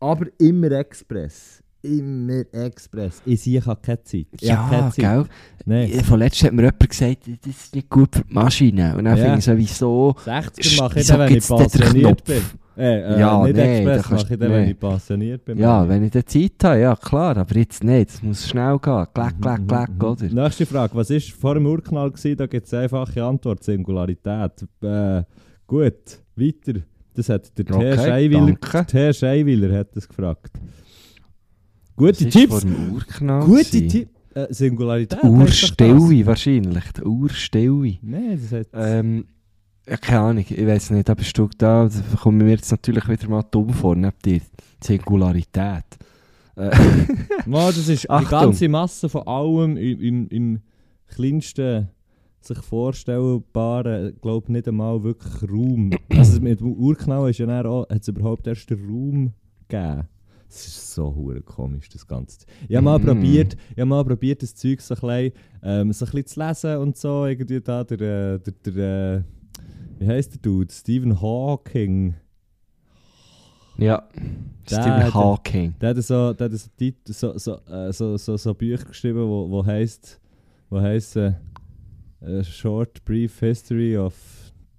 [0.00, 1.62] Aber immer Express.
[1.82, 3.22] Immer Express.
[3.24, 4.26] Ich sehe, ich habe keine Zeit.
[4.32, 4.96] Ich Ja, keine Zeit.
[4.96, 5.24] gell?
[5.66, 5.90] Nein.
[5.92, 8.96] Ja, Vorletzt hat mir jemand gesagt, das ist nicht gut für die Maschine.
[8.96, 9.24] Und dann Ja.
[9.38, 10.14] finde ich so, wieso?
[10.24, 12.42] 60er mache ich dann, wenn ich bin.
[12.80, 14.70] Äh, äh, Ja, nicht nee, Express da mache ich dann, wenn nee.
[14.70, 15.58] ich passioniert bin.
[15.58, 18.10] Ja, wenn ich dann Zeit habe, ja klar, aber jetzt nicht.
[18.10, 19.06] Es muss schnell gehen.
[19.12, 20.02] Klack, Mhm, klack, mhm, klack, mhm.
[20.04, 20.24] oder?
[20.44, 20.94] Nächste Frage.
[20.94, 22.10] Was war vor dem Urknall?
[22.10, 22.36] Gewesen?
[22.36, 23.62] Da gibt es eine einfache Antwort.
[23.62, 24.52] Singularität.
[24.82, 25.22] Äh,
[25.66, 26.80] gut, weiter.
[27.14, 27.96] Das hat der Okay, T.
[27.96, 28.86] Scheiwiller.
[28.86, 29.12] T.
[29.12, 30.52] Scheiwiller hat das gefragt.
[31.96, 32.46] Gute Was Tipps.
[32.52, 33.86] vor dem Urknall Gute?
[33.86, 34.10] Tipps.
[34.34, 35.22] Äh, Singularität.
[35.24, 36.84] Urstille wahrscheinlich.
[36.96, 37.98] Die Urstille.
[38.00, 38.68] Nein, das hat...
[38.72, 39.24] Ähm,
[39.90, 43.28] ja, keine Ahnung, ich weiß nicht, bist du da, da kommen wir jetzt natürlich wieder
[43.28, 44.40] mal dumm vor, neben dir.
[44.82, 45.84] Singularität.
[46.56, 46.70] Äh,
[47.46, 48.30] das ist die Achtung.
[48.30, 50.60] ganze Masse von allem im, im, im
[51.08, 51.88] kleinsten
[52.40, 55.90] sich vorstellbaren, glaube nicht einmal wirklich Raum.
[56.08, 59.32] Also mit dem Urknall ist ja dann auch, hat es überhaupt erst den Raum
[59.68, 60.08] gegeben.
[60.48, 62.46] Es ist so hure komisch, das Ganze.
[62.68, 63.04] Ich habe mal Mm.
[63.04, 65.32] probiert, ich habe mal probiert, das Zeug so ein bisschen,
[65.62, 67.26] ähm, so ein bisschen zu lesen und so.
[67.26, 69.22] Irgendwie da der, äh, der, der äh,
[70.00, 70.72] wie heisst der Dude?
[70.72, 72.14] Stephen Hawking.
[73.78, 74.02] ja,
[74.70, 75.74] Der- Stephen der- Hawking.
[75.80, 76.68] Der hat so, der hat so,
[77.12, 80.20] so, so, äh, so, so, so Bücher geschrieben, wo, wo heisst,
[80.68, 81.34] wo heisst äh,
[82.22, 84.14] A Short Brief History of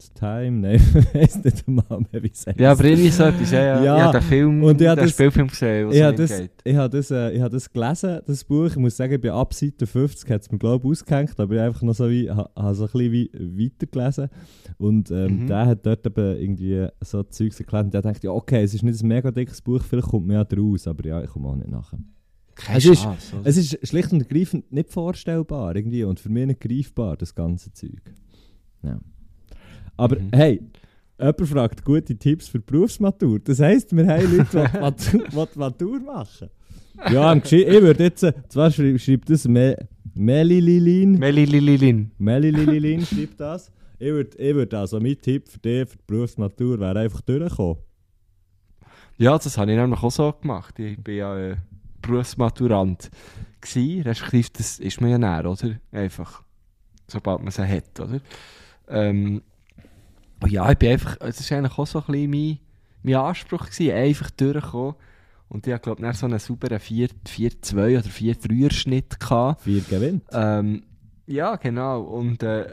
[0.10, 0.52] Time.
[0.52, 0.76] Nein,
[1.14, 2.60] ich weiß nicht einmal mehr, wie es heißt.
[2.60, 3.84] Ja, aber irgendwie so etwas, ja, ja.
[3.84, 6.38] Ja, Ich habe den Film, und ich den das- Spielfilm gesehen, wo ich habe das,
[6.38, 6.52] geht.
[6.64, 8.66] ich habe das, äh, ich habe das gelesen, das Buch.
[8.68, 11.60] Ich muss sagen, bei ab Seite 50 hat es mir glaube ich ausgehängt, aber ich
[11.60, 13.12] habe einfach noch so wie, ha, ha so ein bisschen
[13.58, 14.30] wie weitergelesen.
[14.78, 15.48] Und ähm, Mhm.
[15.48, 18.84] der hat dort eben irgendwie so Zeugs erklärt und der denkt, ja okay, es ist
[18.84, 21.56] nicht ein mega dickes Buch, vielleicht kommt mir ja raus, aber ja, ich komme auch
[21.56, 22.00] nicht nachher.
[22.56, 23.18] Keine Es ist- oder?
[23.46, 27.72] Es ist schlicht und ergreifend nicht vorstellbar irgendwie und für mich nicht greifbar, das ganze
[27.72, 28.02] Zeug.
[28.84, 29.00] Ja.
[30.02, 30.30] Aber Mhm.
[30.34, 30.62] hey,
[31.20, 33.40] jemand fragt gute Tipps für die Berufsmatur.
[33.40, 36.50] Das heisst, wir haben Leute, die die Matur, machen.
[37.12, 39.78] Ja, ich würde jetzt, zwar schreibt, das Me
[40.16, 42.12] Melililin, Melilililin.
[42.18, 43.72] Melililin schreibt das.
[44.00, 47.78] Ich würde ich würd also, mein Tipp für dich, für die Berufsmatur, wäre einfach durchkommen.
[49.20, 50.80] Ja, das habe ich nämlich auch so gemacht.
[50.80, 51.56] Ich bin ja äh,
[52.02, 53.12] Berufsmaturant
[53.62, 55.80] gsi, respektive das ist man ja näher, oder?
[55.92, 56.42] Einfach,
[57.08, 58.20] sobald man sie hat, oder?
[58.90, 59.42] Ähm,
[60.42, 62.60] und ja, ich bin einfach, es war eigentlich auch so ein bisschen mein,
[63.04, 64.96] mein Anspruch gewesen, einfach durchkommen.
[65.50, 69.62] Und ich glaube, dann so einen sauberen 4-2 oder 4-3er Schnitt gehabt.
[69.64, 70.24] Vier gewinnt.
[70.32, 70.84] Ähm,
[71.28, 72.02] ja, genau.
[72.02, 72.68] Und äh,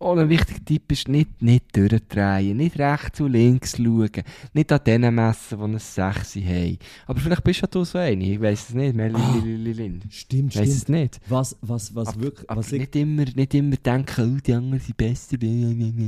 [0.00, 4.08] auch ein wichtiger Tipp ist, nicht, nicht durchdrehen, nicht rechts und links schauen,
[4.52, 6.78] nicht an denen messen, die ein 6 haben.
[7.06, 10.00] Aber vielleicht bist ja du so eine, ich weiß es nicht, Melilililin.
[10.08, 11.20] Stimmt, Ich weiß es nicht.
[11.28, 14.52] Was, was, was Aber, wirklich, aber was ich nicht, immer, nicht immer denken, oh, die
[14.54, 15.36] anderen sind besser.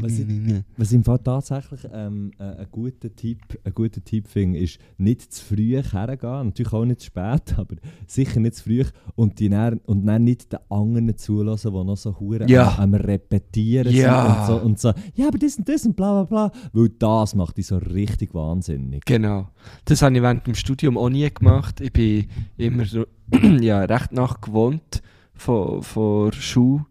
[0.02, 4.28] Was ich- Was ich im Fall tatsächlich ähm, äh, ein guter Tipp, ein guter Tipp
[4.28, 6.46] finde, ist nicht zu früh hergehen.
[6.46, 7.76] Natürlich auch nicht zu spät, aber
[8.06, 8.84] sicher nicht zu früh.
[9.16, 12.76] Und, die dann, und dann nicht den anderen zulassen, die noch so hure Ja.
[12.78, 14.46] am, am Repetieren diskutieren Ja.
[14.46, 16.58] sind und so, und so, ja, aber das und das und bla bla bla.
[16.72, 19.04] Weil das macht dich so richtig wahnsinnig.
[19.04, 19.48] Genau.
[19.84, 21.80] Das habe ich während dem Studium auch nie gemacht.
[21.80, 23.06] Ich bin immer so,
[23.60, 25.02] ja, recht nach gewohnt
[25.34, 26.86] von, Schule.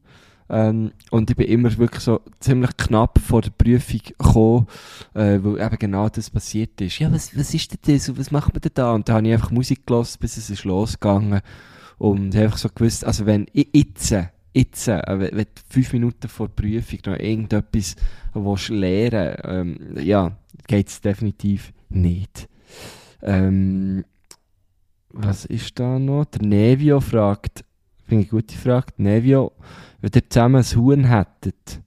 [0.52, 4.68] Ähm, und ich bin immer wirklich so ziemlich knapp vor der Prüfung gekommen,
[5.14, 6.98] äh, weil eben genau das passiert ist.
[6.98, 8.94] Ja, was, was ist denn das und was macht man denn da?
[8.94, 11.42] Und da habe ich einfach Musik gelassen, bis es ist losgegangen.
[12.00, 14.16] Und einfach so gewusst, also wenn ich jetzt,
[14.54, 17.96] jetzt, äh, wenn du fünf Minuten vor der Prüfung noch irgendetwas
[18.34, 20.38] willst lernen ähm, ja,
[20.68, 22.48] geht es definitiv nicht.
[23.22, 24.06] Ähm,
[25.10, 26.26] was ist da noch?
[26.26, 27.64] Der Nevio fragt,
[28.06, 28.94] finde ich eine gute Frage.
[28.98, 29.52] Nevio,
[30.02, 31.82] wenn ihr zusammen ein Huhn hättet,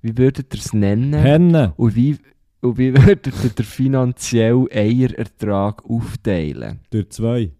[0.00, 1.14] wie würdet ihr es nennen?
[1.14, 1.72] Henne!
[1.76, 2.16] Und wie,
[2.60, 6.80] und wie würdet ihr den finanziellen Eierertrag aufteilen?
[6.90, 7.50] Durch zwei.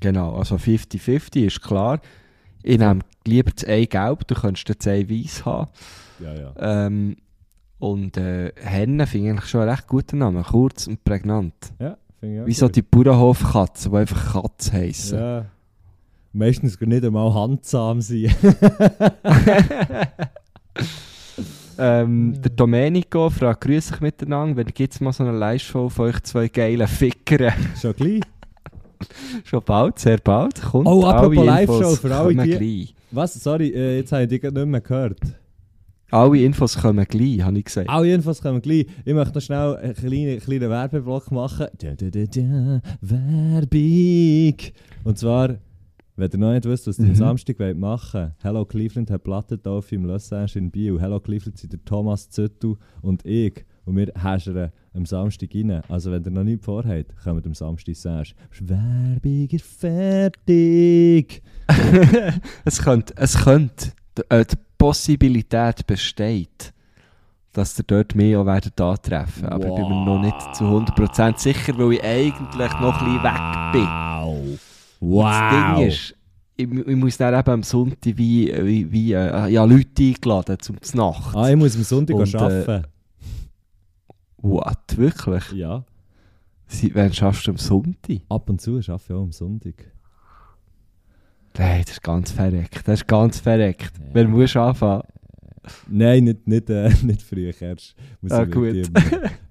[0.00, 2.00] Genau, also 50-50 ist klar.
[2.62, 5.70] Ich nehme lieber das Ei gelb, du könntest das Ei weiß haben.
[6.18, 6.52] Ja, ja.
[6.58, 7.16] Ähm,
[7.78, 11.54] und äh, Henne finde ich eigentlich schon einen recht guten Namen, kurz und prägnant.
[11.78, 15.18] Ja, finde ich auch Wie so die Bauernhofkatzen, die einfach Katz heissen.
[15.18, 15.46] Ja.
[16.32, 18.34] Meistens gar nicht einmal handsam sein.
[21.82, 26.10] Ähm, der Domenico fragt, grüß euch miteinander, wenn gibt es mal so eine Live-Show von
[26.10, 27.54] euch zwei geilen Fickern?
[27.80, 28.20] Schon gleich.
[29.44, 30.60] Schon bald, sehr bald.
[30.60, 32.94] Kommt Oh, apropos alle Live-Show, Infos für alle die- gleich.
[33.10, 33.34] Was?
[33.34, 35.18] Sorry, äh, jetzt habe ich dich nicht mehr gehört.
[36.12, 37.88] Alle Infos kommen gleich, habe ich gesagt.
[37.88, 38.86] Auch jedenfalls kommen gleich.
[39.04, 41.66] Ich möchte noch schnell einen kleinen, kleinen Werbeblock machen.
[41.78, 44.56] Da, da, da, da, Werbung.
[45.04, 45.56] Und zwar,
[46.16, 47.14] wenn ihr noch nicht wisst, was ihr am Mhm.
[47.16, 51.00] Samstag wollt machen wollt, Hello Cleveland hat Platten auf im Los Angeles in Biel.
[51.00, 53.64] Hello Cleveland sind der Thomas Züttel und ich.
[53.90, 55.82] Und wir häschern am Samstag rein.
[55.88, 58.36] Also wenn ihr noch nichts vorhabt, kommt am Samstag Sash.
[58.60, 61.42] Werbung ist fertig.
[62.64, 63.90] es könnte, es könnte,
[64.28, 66.72] äh, die Possibilität besteht,
[67.52, 69.48] dass ihr dort mehr auch werdet antreffen.
[69.48, 73.24] Aber ich bin mir noch nicht zu 100% sicher, weil ich eigentlich noch ein bisschen
[73.24, 73.88] weg bin.
[75.00, 75.26] Wow.
[75.26, 76.14] Das Ding ist,
[76.56, 80.76] ich, ich muss dann eben am Sonntag wie, wie, wie äh, ja, Leute eingeladen zum
[80.94, 81.34] Nacht.
[81.34, 82.99] Ah, ich muss am Sonntag Und, äh, arbeiten.
[84.42, 84.96] What?
[84.96, 85.52] Wirklich?
[85.52, 85.84] Ja.
[86.66, 88.20] Sie- Wann schaffst du am Sonntag?
[88.28, 89.74] Ab und zu arbeite ich auch am Sonntag.
[91.58, 92.86] Nein, das ist ganz verreckt.
[92.86, 93.92] Das ist ganz verreckt.
[94.12, 95.02] Wenn musst du anfangen?
[95.88, 97.94] Nein, nicht, nicht, äh, nicht früh erst.
[98.22, 98.90] Muss Ah, ich gut.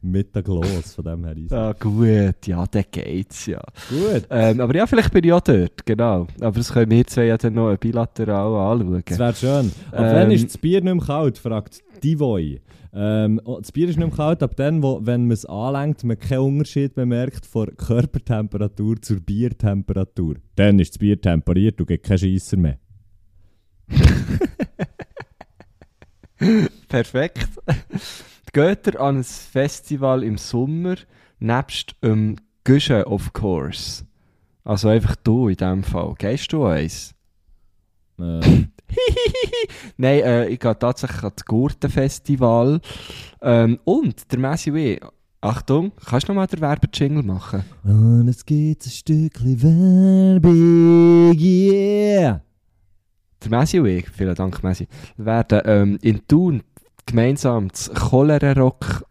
[0.01, 1.53] Mittag los, von dem her easy.
[1.53, 3.61] Ah, gut, ja, dann geht's ja.
[3.89, 4.25] Gut.
[4.29, 6.25] Ähm, aber ja, vielleicht bin ich auch dort, genau.
[6.41, 9.03] Aber das können wir zwei ja dann noch bilateral anschauen.
[9.05, 9.71] Das wäre schön.
[9.91, 12.59] Ab Ähm, wann ist das Bier nicht mehr kalt, fragt Divoy.
[12.91, 16.03] Ähm, oh, das Bier ist nicht mehr kalt, ab dann, wo, wenn man es anlenkt,
[16.03, 20.37] man keinen Unterschied bemerkt von Körpertemperatur zur Biertemperatur.
[20.55, 22.79] Dann ist das Bier temperiert und gibt keinen Scheisser mehr.
[26.87, 27.49] Perfekt.
[28.53, 30.95] Geht ihr an ein Festival im Sommer,
[31.39, 34.05] nebst ähm, Guschen, of course?
[34.63, 36.15] Also einfach du in dem Fall.
[36.17, 37.13] Gehst du eins?
[38.19, 38.39] Äh,
[39.97, 42.81] Nein, äh, ich gehe tatsächlich an das Gurtenfestival.
[43.41, 44.99] Ähm, und der Messi W.
[45.41, 47.63] Achtung, kannst du noch mal den Werbejingle machen?
[47.85, 52.41] und es gibt ein Stückchen Werbung, yeah!
[53.43, 54.03] Der Messi W.
[54.15, 54.87] Vielen Dank, Messi.
[55.17, 56.63] werden ähm, in Thun
[57.05, 59.05] gemeinsam das Cholera-Rock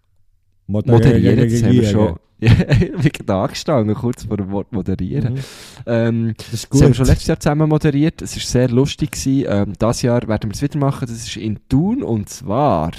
[0.66, 1.49] moderieren.
[1.51, 2.16] Das haben wir schon.
[2.41, 2.53] Ja,
[3.03, 5.35] ich bin angestanden, kurz vor dem Wort moderieren.
[5.35, 5.41] Mhm.
[5.87, 6.97] Ähm, Das ist das haben wir gut.
[6.97, 8.22] schon letztes Jahr zusammen moderiert.
[8.22, 9.11] Es war sehr lustig.
[9.12, 9.45] Gewesen.
[9.49, 11.09] Ähm, das Jahr werden wir es wieder machen.
[11.09, 12.93] Das ist in Thun und zwar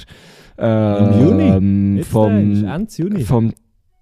[0.58, 1.98] ähm, Juni?
[2.00, 2.32] Jetzt vom,
[2.66, 3.24] Ende Juni.
[3.24, 3.54] vom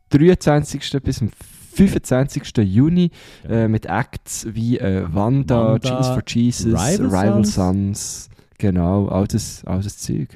[0.09, 0.97] 23.
[1.03, 1.29] bis zum
[1.77, 2.43] 25.
[2.57, 3.11] Juni
[3.47, 8.29] äh, mit Acts wie äh, Wanda, Wanda, Jeans for Jesus, Rival Rival, Sons.
[8.57, 10.29] Genau, all das, all das Zeug.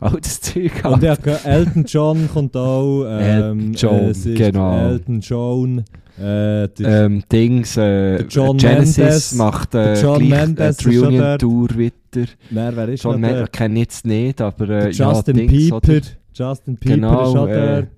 [0.00, 0.72] All das Zeug.
[0.84, 3.04] Und ja, Elton John kommt auch.
[3.08, 4.78] Ähm, Elton John, ist genau.
[4.78, 5.84] Elton John.
[6.18, 9.34] Äh, der, ähm, Dings, äh, John Genesis Mendes.
[9.34, 11.04] macht äh, John gleich Mendes äh, dort.
[11.04, 12.28] Reunion-Tour wieder.
[12.50, 15.76] Nein, wer ist John Mendes kenne jetzt nicht, aber äh, Justin ja, Dings, Pieper.
[15.76, 16.00] oder?
[16.32, 17.88] Justin Pieper Genau, ist auch äh, dort.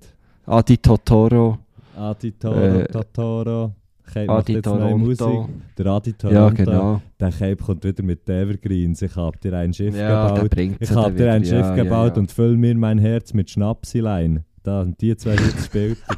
[0.45, 1.57] Adi Totoro,
[1.97, 3.75] Adi Toro, äh, Totoro.
[4.03, 5.27] Cape macht Adi jetzt neue Musik.
[5.77, 6.39] Der Adi Toronto.
[6.41, 7.01] Ja, genau.
[7.19, 9.01] Der Cape kommt wieder mit Evergreens.
[9.01, 10.57] Ich habe dir ein Schiff Ja, gebaut.
[10.79, 11.45] Ich habe dir ein.
[11.45, 12.21] Schiff Ja, gebaut ja.
[12.21, 14.43] und füll mir mein Herz mit Schnapsilein.
[14.63, 16.17] Da, und die zwei Hits spielt er.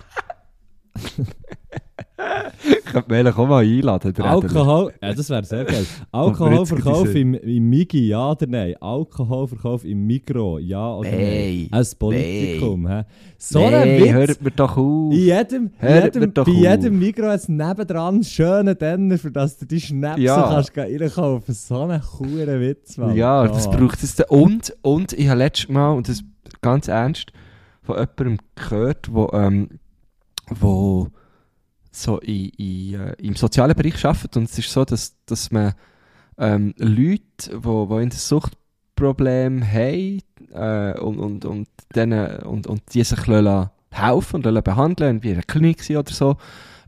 [2.85, 4.13] Könnte man eigentlich auch mal einladen.
[4.13, 4.25] der.
[4.25, 5.85] Alkohol, ja, das wäre sehr geil.
[6.11, 8.75] Alkoholverkauf im, im Migi, ja oder nein?
[8.79, 11.67] Alkoholverkauf im Mikro, ja oder Nein.
[11.71, 13.03] Ein Politikum, hä?
[13.37, 14.11] So ein Nein, Witz.
[14.13, 15.11] hört mir doch auf.
[15.13, 16.57] In jedem, Hört jedem, doch bei auf.
[16.57, 20.43] jedem Mikro hat es nebendran einen schönen Denner, für das du die Schnäpse Ja.
[20.49, 21.53] kannst reinkaufen.
[21.53, 23.15] So ein cooler Witz, Mann.
[23.15, 24.19] Ja, das braucht es.
[24.29, 26.23] Und, und ich habe letztes Mal, und das
[26.61, 27.33] ganz ernst,
[27.81, 29.67] von jemandem gehört, ähm,
[30.49, 31.09] wo
[31.91, 34.37] so in, in, äh, im sozialen Bereich arbeitet.
[34.37, 35.73] Und es ist so, dass, dass man
[36.37, 37.23] ähm, Leute,
[37.53, 40.21] wo, wo ein Suchtproblem haben
[40.53, 43.27] äh, und, und, und, denen, und, und die sich
[43.91, 46.37] helfen und behandeln, wie in einer Klinik oder so,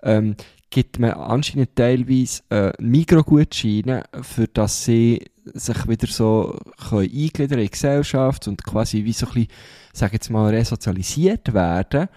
[0.02, 0.36] ähm,
[0.70, 6.58] gibt man anscheinend teilweise äh, Mikrogutscheine, für dass sie sich wieder so
[6.90, 9.48] können eingliedern in die Gesellschaft und quasi wie so ein bisschen,
[9.94, 12.10] sag jetzt mal, resozialisiert werden.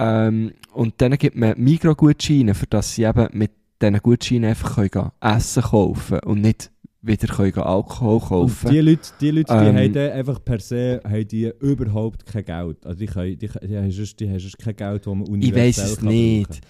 [0.00, 3.50] Ähm, und dann gibt man Mikrogutscheine, für dass sie eben mit
[3.82, 6.70] diesen Gutscheinen einfach können gehen, Essen kaufen und nicht
[7.02, 8.66] wieder können Alkohol kaufen.
[8.66, 12.26] Und die Leute, die, Leute, die Ähm, haben dann einfach per se haben die überhaupt
[12.26, 12.86] kein Geld.
[12.86, 15.30] Also die, können, die, die, haben sonst, die haben sonst kein Geld, das man Ich
[15.30, 16.48] universell weiß es nicht.
[16.50, 16.60] nicht.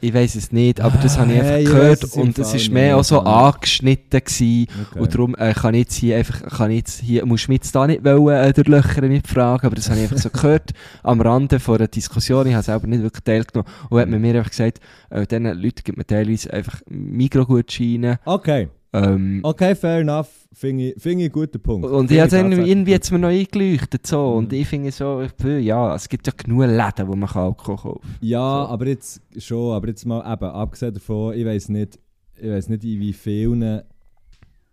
[0.00, 2.22] Ich weiß es nicht, aber das Ah, habe ich einfach hey, ich gehört weiss im
[2.22, 4.66] und es ist mehr auch so angeschnitten gewesen.
[4.90, 5.00] Okay.
[5.00, 7.74] Und darum äh, kann ich jetzt hier einfach, kann ich jetzt hier, muss mich jetzt
[7.74, 10.72] da nicht wollen, äh, durchlöchern mit Fragen, aber das habe ich einfach so gehört
[11.02, 12.46] am Rande von einer Diskussion.
[12.46, 14.80] Ich habe selber nicht wirklich teilgenommen und hat man mir einfach gesagt,
[15.10, 18.18] äh, diesen Leuten gibt man teilweise einfach Mikrogutscheine.
[18.24, 20.28] Okay, Ähm, okay, fair enough.
[20.52, 21.86] Finde ich, finde ich einen guten Punkt.
[21.88, 24.30] Und ich ich habe irgendwie, irgendwie jetzt mir noch eingeleuchtet so.
[24.30, 24.36] Mhm.
[24.36, 27.42] und ich finde so, ich bin, ja, es gibt ja genug Läden, wo man kann
[27.42, 28.14] Alkohol kaufen kann.
[28.20, 28.72] Ja, So.
[28.72, 31.98] aber jetzt schon, aber jetzt mal eben, abgesehen davon, ich weiß nicht,
[32.40, 33.82] ich weiß nicht, in wie vielen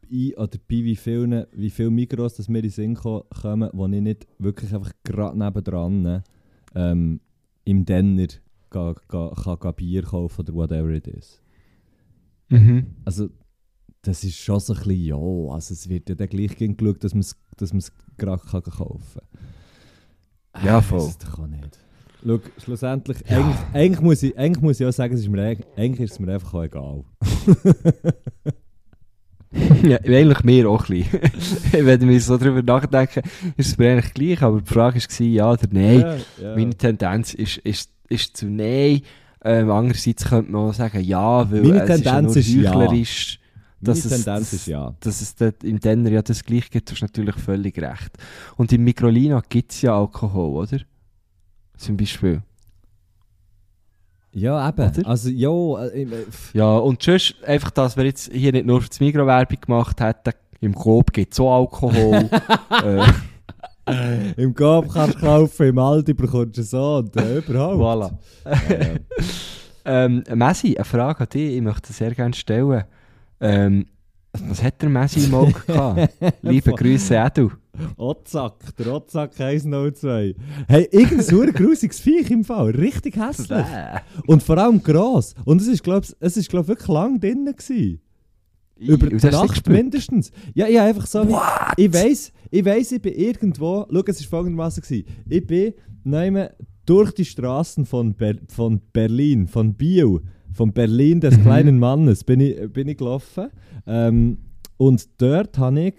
[0.09, 3.69] in, oder bei wie vielen, wie viel Mikros das mir in den Sinn ko- kommen,
[3.73, 6.21] wo ich nicht wirklich einfach gerade nebendran
[6.75, 7.21] ähm,
[7.63, 8.27] im Denner
[8.69, 11.41] ga, ga, kann ga Bier kaufen oder whatever it is.
[12.49, 12.87] Mhm.
[13.05, 13.29] Also,
[14.03, 17.03] das ist schon so ein bisschen, ja, also es wird ja dann gleich gegen geschaut,
[17.03, 19.21] dass man es dass man's gerade kann kaufen
[20.53, 20.65] kann.
[20.65, 20.99] Ja, Ich voll.
[20.99, 21.77] weiss es doch auch nicht.
[22.25, 25.65] Schau, schlussendlich, eigentlich, eigentlich, muss ich, eigentlich muss ich auch sagen, es ist mir, eig-
[25.75, 27.03] eigentlich ist es mir einfach auch egal.
[29.83, 31.19] Ja, eigentlich mir auch ein bisschen.
[31.85, 33.21] Wenn wir so drüber nachdenken,
[33.57, 35.99] ist es mir eigentlich gleich, aber die Frage war ja oder nein.
[35.99, 36.55] Ja, ja.
[36.55, 39.01] Meine Tendenz ist, ist, ist zu nein.
[39.43, 42.71] Ähm, andererseits könnte man auch sagen ja, weil Meine es Tendenz ist ist ja ja.
[42.71, 43.39] nur heuchlerisch.
[43.39, 43.40] Meine
[43.81, 44.93] dass es- Tendenz das- ist ja.
[44.99, 48.11] Dass es dort im Denner ja das gleich gibt, hast du natürlich völlig recht.
[48.57, 50.77] Und im Mikrolina gibt es ja Alkohol, oder?
[51.77, 52.41] Zum Beispiel.
[54.33, 54.89] Ja, eben.
[54.89, 55.07] Oder?
[55.07, 58.89] Also, ja, äh, äh, Ja, und sonst einfach, dass wir jetzt hier nicht nur für
[58.89, 62.29] die Mikro-Werbung gemacht hätten, im Coop gibt es auch Alkohol.
[63.87, 67.77] äh, im Coop kannst du kaufen, im Aldi bekommst du so und äh, überhaupt.
[67.77, 68.11] voilà.
[68.45, 68.95] Ja, ja.
[69.83, 72.83] Ähm, Messi, eine Frage an dich, ich möchte sehr gerne stellen.
[73.41, 73.87] Ähm,
[74.47, 76.13] was hat der Messi im Auge gehabt?
[76.41, 77.51] Liebe Grüße, Edu.
[77.97, 80.35] Otzak, der Otzak 102.
[80.67, 82.71] Hey, irgendein super grusiges Viech im Fall.
[82.71, 83.65] Richtig hässlich.
[84.27, 85.33] Und vor allem gross.
[85.45, 88.01] Und es ist, glaube ich, glaub, wirklich lang drinnen gewesen.
[88.77, 90.31] Über die du Nacht mindestens.
[90.53, 91.35] Ja, ich einfach so wie,
[91.83, 95.05] ich weiss, ich weiss, ich bin irgendwo, schau, es war folgendermaßen.
[95.29, 95.73] Ich bin
[96.03, 96.49] nehmen
[96.85, 100.21] durch die Straßen von, Ber von Berlin, von Biel,
[100.53, 101.41] von Berlin des Mhm.
[101.43, 103.47] kleinen Mannes, bin ich, bin ich gelaufen.
[103.87, 104.37] Ähm,
[104.77, 105.93] und dort habe ich,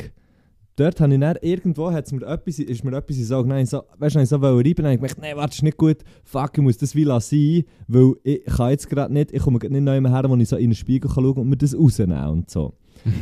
[0.76, 4.16] dort habe ich dann, irgendwo hat's mir etwas, ist mir etwas in nein, so, weißt
[4.16, 6.50] du, ich so wollte reiben, dann habe ich gedacht, nein, warte, ist nicht gut, fuck,
[6.56, 9.82] ich muss das wie lassen, weil ich kann jetzt gerade nicht, ich komme gerade nicht
[10.02, 12.50] mehr her, wo ich so in den Spiegel kann schauen und mir das rausnehmen und
[12.50, 12.74] so.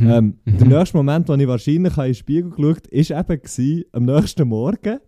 [0.03, 3.85] Ähm, Der nächste Moment, wo ich wahrscheinlich in den Spiegel geschaut habe, war eben gewesen,
[3.93, 4.99] am nächsten Morgen.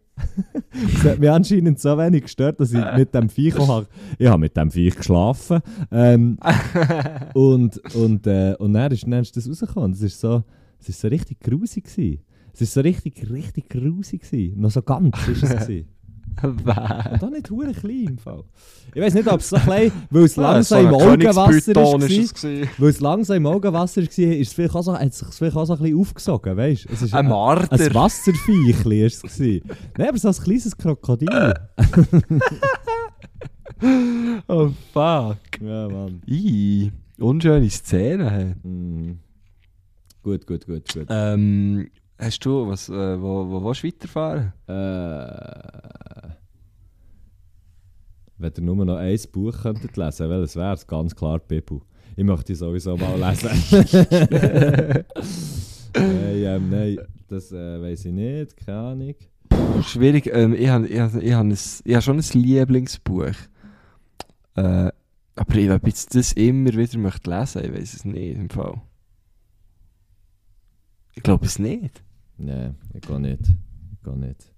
[0.94, 3.86] Es hat mich anscheinend so wenig gestört, dass ich mit dem Viech auch habe.
[4.18, 5.60] Ich habe mit dem Viech geschlafen.
[5.90, 6.38] Ähm,
[7.34, 9.92] und, und, äh, und dann ist, dann ist das rausgekommen.
[9.92, 10.42] Es ist so,
[10.80, 12.20] ist so richtig grusig gewesen.
[12.52, 14.60] Es ist so richtig, richtig grusig gewesen.
[14.60, 15.88] Noch so ganz ist es gewesen.
[16.42, 16.68] Und
[17.24, 18.44] auch nicht hure klein im Fall.
[18.94, 22.00] Ich weiß nicht, ob es so klein, weil es langsam im Augenwasser war.
[22.78, 24.18] Weil es langsam im Augenwasser war, ist
[24.48, 26.92] es vielleicht auch so, hat es sich vielleicht auch so ein bisschen aufgesogen, weißt du?
[26.92, 27.70] Es ist Ein Marder.
[27.70, 29.22] ein Wasserviechli war es.
[29.38, 31.54] Nein, aber so ein kleines Krokodil.
[34.46, 35.38] Oh fuck.
[35.60, 36.22] ja, Mann.
[36.26, 38.54] Ih, unschöne Szene.
[38.62, 39.12] Mm.
[40.22, 41.06] Gut, gut, gut, gut.
[41.08, 41.90] Ähm,
[42.22, 44.52] hast du, was, äh, wo, wo willst du weiterfahren?
[44.66, 46.32] Äh,
[48.38, 50.86] wenn ihr nur noch ein Buch könntet lesen, welches wäre es?
[50.86, 51.80] Ganz klar Bibel.
[52.16, 53.50] Ich möchte die sowieso mal lesen.
[55.94, 56.98] nein, ähm, nein,
[57.28, 59.14] das äh, weiß ich nicht, keine Ahnung.
[59.82, 63.32] Schwierig, ähm, ich habe ich hab, ich hab ein- ich hab schon ein Lieblingsbuch.
[64.56, 64.90] Äh,
[65.34, 68.80] Aber ich, ob ich das immer wieder möchte lesen, ich weiß es nicht im Fall.
[71.14, 72.02] Ich glaube es nicht.
[72.44, 73.40] Nein, ich gehe nicht.
[73.92, 74.52] Ich gehe nicht.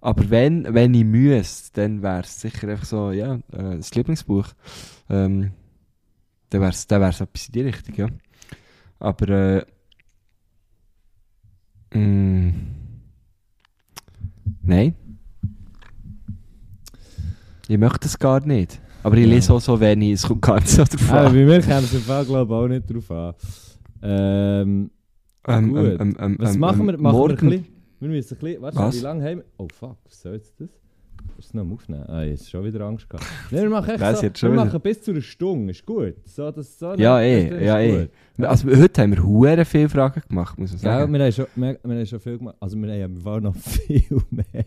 [0.00, 4.48] Aber wenn, wenn ich müsste, dann wäre es sicher einfach so, ja, das Lieblingsbuch.
[5.08, 5.52] Ähm,
[6.50, 8.08] dann wäre es dann wär's etwas in die Richtung, ja.
[9.00, 9.28] Aber,
[11.92, 12.52] äh, mh,
[14.62, 14.94] nein.
[17.66, 18.80] Ich möchte es gar nicht.
[19.02, 21.32] Aber ich lese auch so wenig, es kommt gar nicht so drauf Ah, an.
[21.32, 23.34] bei mir käme es im Fall, glaube ich, auch nicht drauf an.
[24.02, 24.90] Ähm,
[25.46, 25.84] Ähm, gut.
[25.84, 26.94] ähm, ähm, ähm, was ähm, machen wir?
[26.94, 27.66] ähm, Machen wir ein morgen, bisschen...
[28.00, 28.62] Wir müssen ein bisschen...
[28.62, 28.96] Warte, Was?
[28.96, 29.44] wie lange haben wir...
[29.58, 30.68] Oh, fuck, was soll jetzt das?
[31.38, 32.04] Ist es noch am Aufnehmen?
[32.06, 33.26] Ah, jetzt schon wieder Angst gehabt.
[33.50, 34.26] Nein, wir machen echt so...
[34.26, 34.64] ich wir wieder.
[34.64, 36.14] machen bis zu einer Stunde, ist gut.
[36.26, 38.08] So, das, so Ja, eh, ja, eh.
[38.36, 38.46] gut.
[38.46, 41.12] Also, heute haben wir hure viele Fragen gemacht, muss Ja, sagen.
[41.12, 42.56] wir haben, schon, wir, wir haben schon viel gemacht.
[42.60, 44.66] Also wir haben Fall noch viel mehr.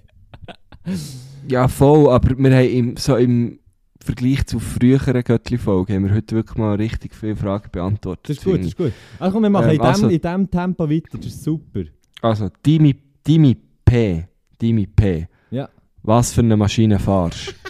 [1.48, 3.60] Ja, voll, aber wir haben im, so im
[4.08, 8.30] Vergleich zu früheren Göttli-Folgen haben wir heute wirklich mal richtig viele Fragen beantwortet.
[8.30, 8.92] Das ist gut, das ist gut.
[9.20, 11.82] Also komm, wir machen Ähm, in, dem, also- in dem Tempo weiter, das ist super.
[12.22, 12.96] Also, Dimi,
[13.28, 13.56] Dimi
[13.86, 14.26] P.
[14.62, 15.28] Dimi P.
[15.52, 15.70] Ja.
[16.04, 17.54] Was für eine Maschine fahrst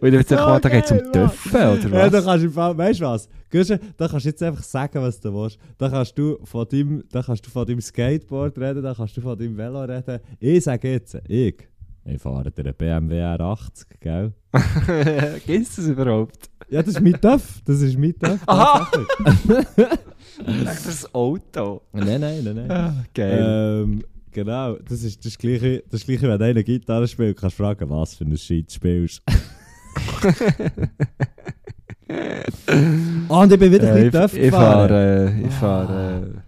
[0.00, 2.24] Und ich jetzt einfach mal, da geht es um Töpfen, oder Ja, da was?
[2.24, 3.28] kannst du weißt du was?
[3.50, 5.58] Guschen, Da kannst du jetzt einfach sagen, was du willst.
[5.78, 9.20] Da kannst du von deinem, da kannst du von deinem Skateboard reden, da kannst du
[9.20, 10.20] von deinem Velo reden.
[10.40, 11.56] Ich sage jetzt, ich,
[12.04, 14.32] ich fahre den BMW R80, gell?
[15.46, 16.50] Gibt es das überhaupt?
[16.68, 18.40] Ja, das ist mein Töff, das ist mein Töff.
[18.46, 18.90] Aha.
[20.46, 21.82] Ich das Auto.
[21.92, 22.70] Nein, nein, nein, nein.
[22.70, 23.82] Ah, geil.
[23.84, 27.62] Ähm, genau, das ist das Gleiche, das Gleiche wenn du eine Gitarre spielst, kannst du
[27.62, 29.22] fragen, was für ein Shit du spielst.
[33.28, 34.88] oh, und ich bin wieder ein Äh, bisschen ich, ich fahren.
[34.88, 35.50] fahre, äh, ich Ah.
[35.50, 36.40] fahre, äh,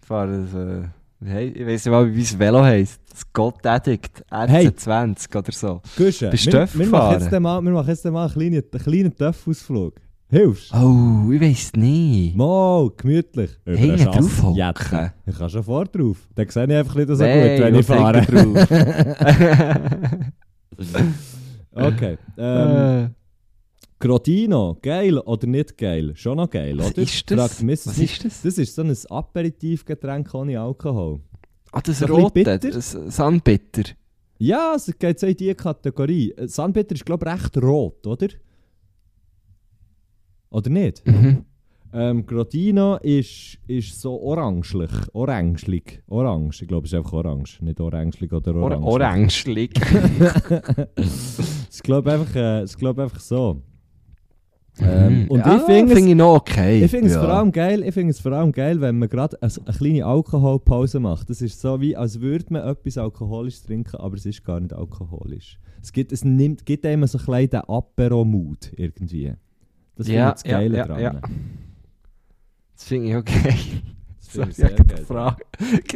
[0.00, 0.90] ich fahre,
[1.24, 3.00] äh, ich weiß nicht mal, wie das Velo heisst.
[3.18, 5.80] Das God Addict RC20 oder so.
[5.96, 8.62] Guschen, Bist wir, du Töff wir, machen jetzt mal, wir machen jetzt mal einen kleinen,
[8.72, 9.94] einen kleinen Töff-Ausflug.
[10.30, 12.36] Hilfst Oh, ich weiß nicht.
[12.36, 13.50] Mal, gemütlich.
[13.64, 15.10] Über Hinten Chance drauf hocken.
[15.26, 16.28] Ich kann schon vor drauf.
[16.34, 18.26] Dann sehe ich einfach nicht so gut, wenn ich was fahre.
[21.72, 22.18] Okay.
[22.36, 23.08] Ähm, Äh,
[24.00, 26.12] Grotino, geil oder nicht geil?
[26.14, 27.02] Schon noch geil, Was oder?
[27.02, 27.38] ist das?
[27.38, 27.86] Fragt Mrs.
[27.88, 28.42] Was ist das?
[28.42, 31.20] Das ist so ein Aperitivgetränk ohne Alkohol.
[31.72, 32.58] Ah, das bisschen rote, bitter?
[32.58, 33.90] das Sandbitter.
[34.38, 36.32] Ja, es geht so in diese Kategorie.
[36.46, 38.28] Sunbitter ist, glaube ich, recht rot, oder?
[40.50, 41.06] Oder nicht?
[41.06, 41.44] Mhm.
[41.92, 44.90] Ähm, Grotino ist, ist so orangelig.
[45.14, 46.02] Orangelig.
[46.08, 46.62] Orange.
[46.62, 47.62] Ich glaube, es ist einfach orange.
[47.62, 48.86] Nicht orangelig oder Or orange.
[48.86, 49.70] Orangelig.
[50.96, 51.38] Es
[51.70, 53.62] ist, glaube ich, einfach, äh, ist, ich, einfach so.
[54.80, 55.28] Ähm, Mhm.
[55.28, 56.84] und ja, ich finde es find ich noch okay.
[56.84, 57.20] Ich finde es ja.
[57.20, 60.06] vor allem geil, ich finde es vor allem geil, wenn man gerade eine, eine kleine
[60.06, 61.30] Alkoholpause macht.
[61.30, 64.72] Das ist so wie, als würde man etwas Alkoholisches trinken, aber es ist gar nicht
[64.72, 65.58] alkoholisch.
[65.82, 69.32] Es gibt, es nimmt, gibt einem so ein bisschen den Apero-Mood irgendwie.
[69.96, 71.00] Das finde Ja, ich das Geile ja, dran.
[71.00, 71.20] ja.
[72.74, 73.54] Das finde ich okay.
[74.30, 75.42] So, ich habe eine Frage,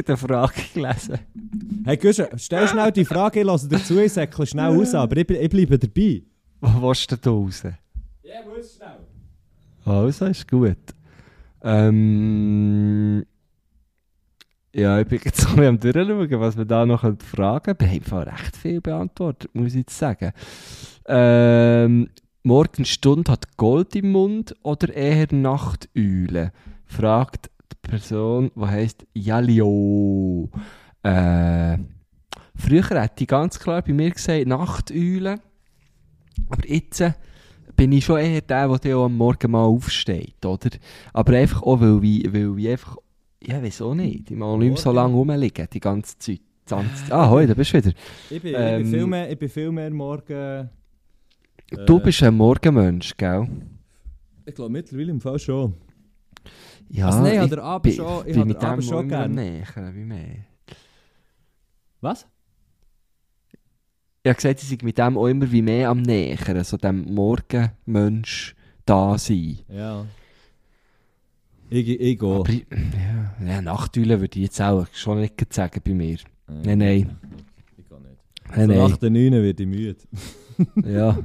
[0.08, 1.18] eine Frage gelesen.
[1.84, 5.28] Hey Guschen, stell schnell die Frage, ich höre dazu, ich säckle schnell raus, aber ich,
[5.28, 6.22] ich bleibe dabei.
[6.62, 7.62] Wo willst du denn raus?
[8.32, 8.98] Ja, muss schnell.
[9.84, 10.78] Also, ist gut.
[11.62, 13.24] Ähm,
[14.74, 17.90] ja, ich bin jetzt so am Durchschauen, was wir da noch fragen können.
[17.90, 20.32] Wir haben recht viel beantwortet, muss ich jetzt sagen.
[21.06, 22.08] Ähm,
[22.42, 26.52] Morgenstund hat Gold im Mund oder eher Nachteule?
[26.86, 30.48] Fragt die Person, die heisst Jalio.
[31.02, 31.78] Äh,
[32.56, 35.40] früher hätte ich ganz klar bei mir gesagt Nachteule.
[36.48, 37.04] Aber jetzt
[37.82, 40.70] bin ich schon eher der, der am Morgen mal aufsteht, oder?
[41.12, 42.96] Aber einfach auch, weil ich, weil ich einfach,
[43.42, 46.40] ja, auch nicht, ich mag nicht mehr so lange rumliegen, die ganze Zeit.
[47.10, 47.90] Ah, hoi, da bist du wieder.
[48.30, 50.70] Ich bin, ich Ähm, bin, viel, mehr, ich bin viel mehr morgen...
[51.86, 53.48] Du äh, bist ein Morgenmensch, gell?
[54.46, 55.74] Ich glaube mittlerweile im Fall schon.
[56.88, 59.34] Ja, Also nein, ich ich bin, schon- ich bin habe mit dem schon gern.
[59.34, 60.36] näher, wie mehr.
[62.00, 62.28] Was?
[64.24, 67.12] Ich habe gesagt, ich sei mit dem auch immer wie mehr am Nähern, so dem
[67.12, 68.54] Morgenmensch
[68.86, 69.58] da sein.
[69.68, 70.06] Ja.
[71.68, 72.28] Ich, ich gehe.
[72.28, 76.18] Aber ich, ja, ja, Nachtüle würde ich jetzt auch schon nicht sagen bei mir.
[76.46, 77.18] Nein, nein.
[77.76, 78.56] Ich gehe nicht.
[78.56, 78.90] Nein, so nein.
[78.90, 79.96] nach den 9 werde ich müde.
[80.88, 81.18] Ja.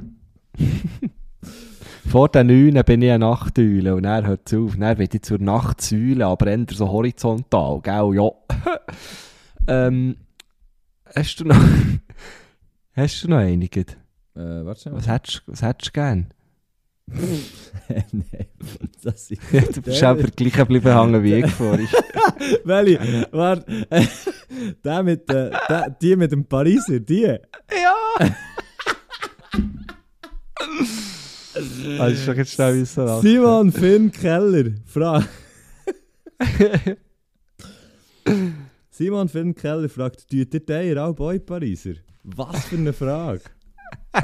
[2.08, 4.72] Vor den 9 bin ich eine Nachteule und dann hört es auf.
[4.72, 8.14] Dann werde ich zur Nachtsäule, aber eher so horizontal, gell?
[8.14, 8.30] Ja.
[9.86, 10.16] ähm,
[11.14, 11.56] hast du noch...
[12.98, 13.86] hast du noch einigen?
[14.34, 14.94] Äh, warte schnell.
[14.94, 16.34] Was hättest, was hättest du gern?
[17.08, 18.46] Nein.
[19.02, 19.40] Das ist...
[19.52, 21.88] Ja, du bist einfach gleich geblieben hängen wie ich vorhin.
[22.64, 22.98] Welli,
[23.30, 23.86] warte.
[24.84, 27.22] der mit, äh, der, die mit dem Pariser, die.
[27.22, 27.38] ja!
[31.98, 33.22] Also ist doch jetzt schnell wie so lachen.
[33.22, 35.28] Simon Finn Keller fragt.
[38.90, 41.94] Simon Finn Keller fragt, tut ihr den auch bei Pariser?
[42.36, 43.40] Was für eine Frage.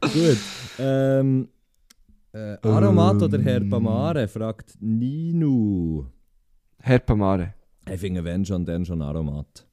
[0.00, 0.38] Gut.
[0.78, 1.48] Ähm,
[2.32, 6.04] äh, Aromat oder Herbamare fragt Ninu.
[6.78, 7.54] Herr Pamare.
[7.90, 9.66] Ich finde, wenn schon, dann schon Aromat.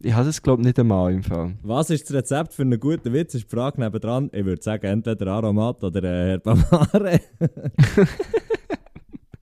[0.00, 1.56] Ich habe es glaube ich nicht einmal im Fall.
[1.62, 3.34] Was ist das Rezept für einen guten Witz?
[3.34, 4.30] Ist die Frage nebendran.
[4.32, 7.20] Ich würde sagen, entweder Aromat oder äh, Herbamare.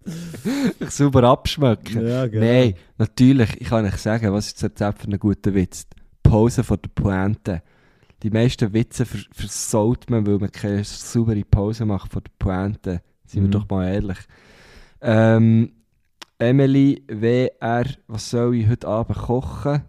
[0.89, 2.07] Sauber abschmecken.
[2.07, 2.45] ja, genau.
[2.47, 5.87] Nein, natürlich, ich kann euch sagen, was ist das Rezept für einen guten Witz?
[5.89, 5.97] Die
[6.29, 7.63] Pause von der Pointe.
[8.23, 13.03] Die meisten Witze vers versaut man, weil man keine saubere Pause macht von der Pointe.
[13.27, 13.51] Seien wir Mhm.
[13.53, 14.19] doch mal ehrlich.
[15.01, 15.73] Ähm,
[16.39, 19.83] Emily, WR, was soll ich heute Abend kochen?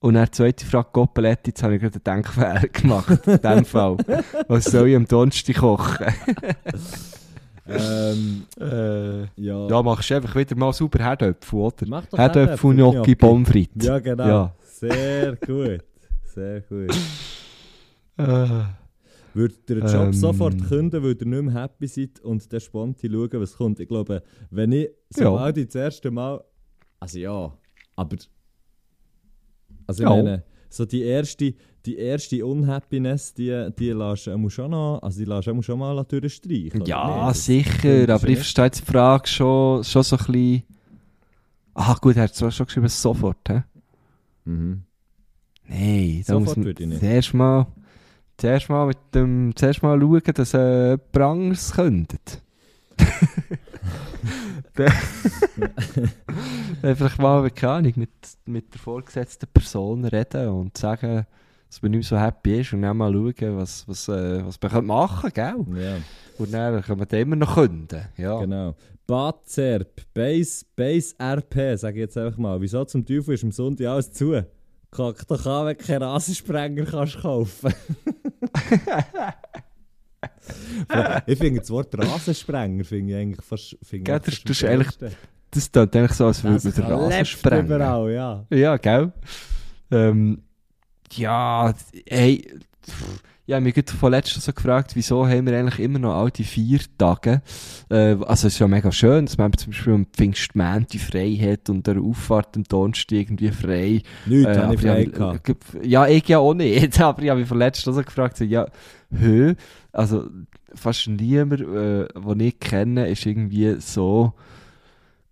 [0.00, 3.26] Und dann die zweite Frage, Goppeletti, jetzt habe ich gerade einen Denkfehler gemacht.
[3.26, 3.96] In dem Fall.
[4.48, 6.06] Was soll ich am Donnerstag kochen?
[7.68, 9.68] Ähm, äh, ja.
[9.68, 11.86] ja, machst du einfach wieder mal sauber Herdöpfel, oder?
[11.86, 13.86] Mach doch Herdöpfel, Gnocchi, Pommes frites.
[13.86, 14.26] Ja, genau.
[14.26, 14.54] Ja.
[14.64, 15.84] Sehr gut.
[16.24, 16.96] Sehr gut.
[18.16, 18.46] Äh,
[19.34, 20.12] Würdet ihr den Job Ähm.
[20.12, 23.80] sofort künden, weil ihr nicht mehr happy seid und dann spontan schauen, was kommt?
[23.80, 26.42] Ich glaube, wenn ich sobald ich das erste Mal...
[27.00, 27.52] Also ja,
[27.96, 28.16] aber...
[29.86, 30.16] Also ich Ja.
[30.16, 31.54] meine, so die erste,
[31.88, 35.00] die erste Unhappiness, die, die lässt du schon noch...
[35.02, 36.84] Also die lässt du schon mal durchstreichen.
[36.84, 40.62] ja, sicher, aber ich verstehe jetzt die Frage schon, schon so ein bisschen...
[41.72, 43.62] Ah gut, er hat zwar schon geschrieben, sofort, hä?
[44.44, 44.82] Mhm.
[45.66, 47.00] Nein, da Sofort muss würde ich nicht.
[47.00, 47.66] zuerst mal,
[48.36, 52.16] zuerst mal mit dem, zuerst mal schauen, dass äh, jemand anderes könnte.
[56.82, 58.10] Einfach mal, keine Ahnung, mit,
[58.44, 61.26] mit der vorgesetzten Person reden und sagen,
[61.68, 64.86] dass man nicht so happy ist und dann mal schauen, was, was, äh, was man
[64.86, 65.82] machen kann, gell?
[65.82, 65.96] Ja.
[66.38, 68.02] Und dann können wir den immer noch künden.
[68.16, 68.40] Ja.
[68.40, 68.74] Genau.
[69.06, 72.60] Bazerp, Base, Base RP, sag ich jetzt einfach mal.
[72.60, 74.44] Wieso zum Teufel ist am Sonntag alles zu?
[74.90, 77.72] Kack doch an, wenn du keinen Rasensprenger kannst kaufen.
[81.26, 83.76] ich finde das Wort Rasensprenger finde ich eigentlich fast...
[83.90, 85.10] Gell, ich das- das ist am eigentlich- geilsten.
[85.50, 87.66] Das klingt eigentlich so, als würde Das man den Rasen klebt sprengen.
[87.66, 88.46] überall, ja.
[88.50, 89.12] Ja, gell?
[89.90, 90.42] Ähm,
[91.14, 91.72] ja,
[92.08, 92.48] hey,
[92.86, 96.44] pff, ich habe mich vorletzt so gefragt, wieso haben wir eigentlich immer noch all die
[96.44, 97.40] vier Tage?
[97.88, 101.70] Äh, also es ist ja mega schön, dass man zum Beispiel am Pfingstmänti frei hat
[101.70, 104.02] und der Auffahrt am Donnerstag irgendwie frei.
[104.26, 105.48] Nichts Äh, habe ich frei ich gehabt.
[105.48, 108.66] hab- Ja, ich ja auch nicht, aber ich habe mich vorletzt so gefragt, so, ja,
[109.10, 109.54] hö,
[109.92, 110.26] also
[110.74, 114.34] fast niemand, äh, den ich kenne, ist irgendwie so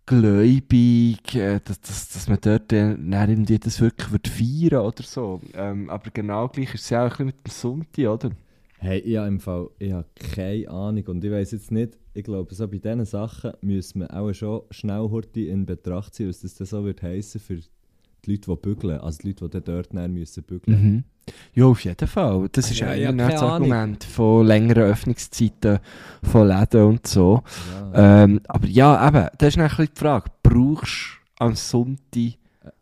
[0.07, 5.40] gläubig, äh, dass, dass, dass man dort dann irgendwie das wirklich wird feiern oder so.
[5.54, 8.30] Ähm, aber genau gleich ist es ja auch ein mit dem Sonntag, oder?
[8.78, 12.24] Hey, ich habe im Fall ich habe keine Ahnung und ich weiß jetzt nicht, ich
[12.24, 16.54] glaube, so bei diesen Sachen müssen wir auch schon schnell in Betracht ziehen, was das
[16.54, 17.59] dann so wird heissen für
[18.27, 20.83] die Leute, die bügeln, also die Leute, die dort näher müssen bügeln.
[20.83, 21.05] Mhm.
[21.55, 22.49] Ja, auf jeden Fall.
[22.53, 23.41] Das ist Ja, ja, ja.
[23.43, 25.79] Argument von längeren Öffnungszeiten
[26.22, 27.43] von Läden und so.
[27.95, 28.24] Ja.
[28.24, 32.35] Ähm, aber ja, eben, das ist ein bisschen die Frage, brauchst du am Sonntag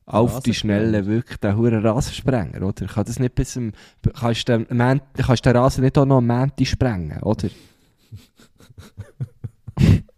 [0.07, 0.53] auf die?
[0.53, 2.87] Schnelle wirklich den huren Rasensprenger, oder?
[2.87, 3.73] Kann das nicht bis zum,
[4.15, 7.49] kannst du den, Män- kannst du den Rasen nicht auch noch am Mänti sprengen, oder?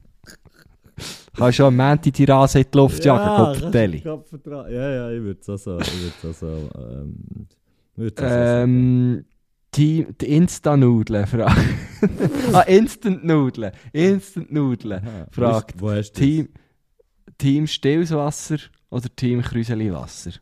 [1.36, 4.02] kannst du am Mänti die Rasen in die Luft jagen, Kopfdeli.
[4.04, 7.46] Ja, ja, ich würde es auch so, ich würde es auch so, ähm,
[7.96, 8.64] auch so sagen.
[8.70, 9.24] Ähm,
[9.74, 11.56] die, die Insta-Nudeln fragt.
[12.52, 13.72] ah, Instant-Nudeln.
[13.92, 15.26] Instant-Nudeln.
[15.30, 16.48] Fragt Wo hast du Team,
[17.38, 18.58] Team Stillswasser
[18.90, 20.32] oder Team Krüseliwasser?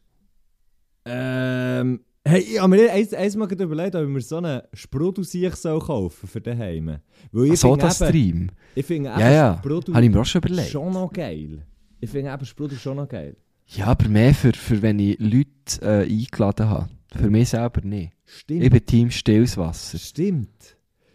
[1.05, 5.79] Ähm, hey, mir eins, eins mal überlegt, ob ich mir so einen Sprudel sich soll
[5.81, 6.99] kaufen für daheim.
[7.33, 8.51] Weil ich so das Stream.
[8.75, 9.59] Ich finde Ja, ja.
[9.59, 10.69] Sprudel Habe ich mir auch schon überlegt.
[10.71, 11.63] schon noch geil.
[12.01, 13.37] Ich finde eben Sprudel schon noch geil.
[13.69, 16.89] Ja, aber mehr für, für wenn ich Leute äh, eingeladen habe.
[17.17, 18.13] Für mich selber nicht.
[18.25, 18.63] Stimmt.
[18.65, 19.99] Ich bin Team Stillswasser.
[19.99, 20.49] Stimmt.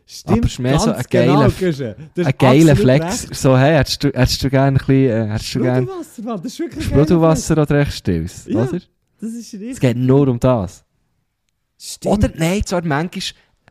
[0.06, 0.38] Stimmt.
[0.38, 3.06] Aber es ist mehr so ein geiler- genau, Ein geiler Flex.
[3.30, 3.36] recht.
[3.36, 6.86] So, hey, hättest du, hättest du gerne ein bisschen, äh, Sprudelwasser, Mann, das ist wirklich
[6.86, 8.64] Sprudelwasser oder echt Stills, Ja.
[8.64, 8.80] oder?
[9.22, 9.80] Das ist Es richtig.
[9.82, 10.84] geht nur um das.
[11.82, 12.18] Stimmt.
[12.18, 13.22] Oder, nein, zwar manchmal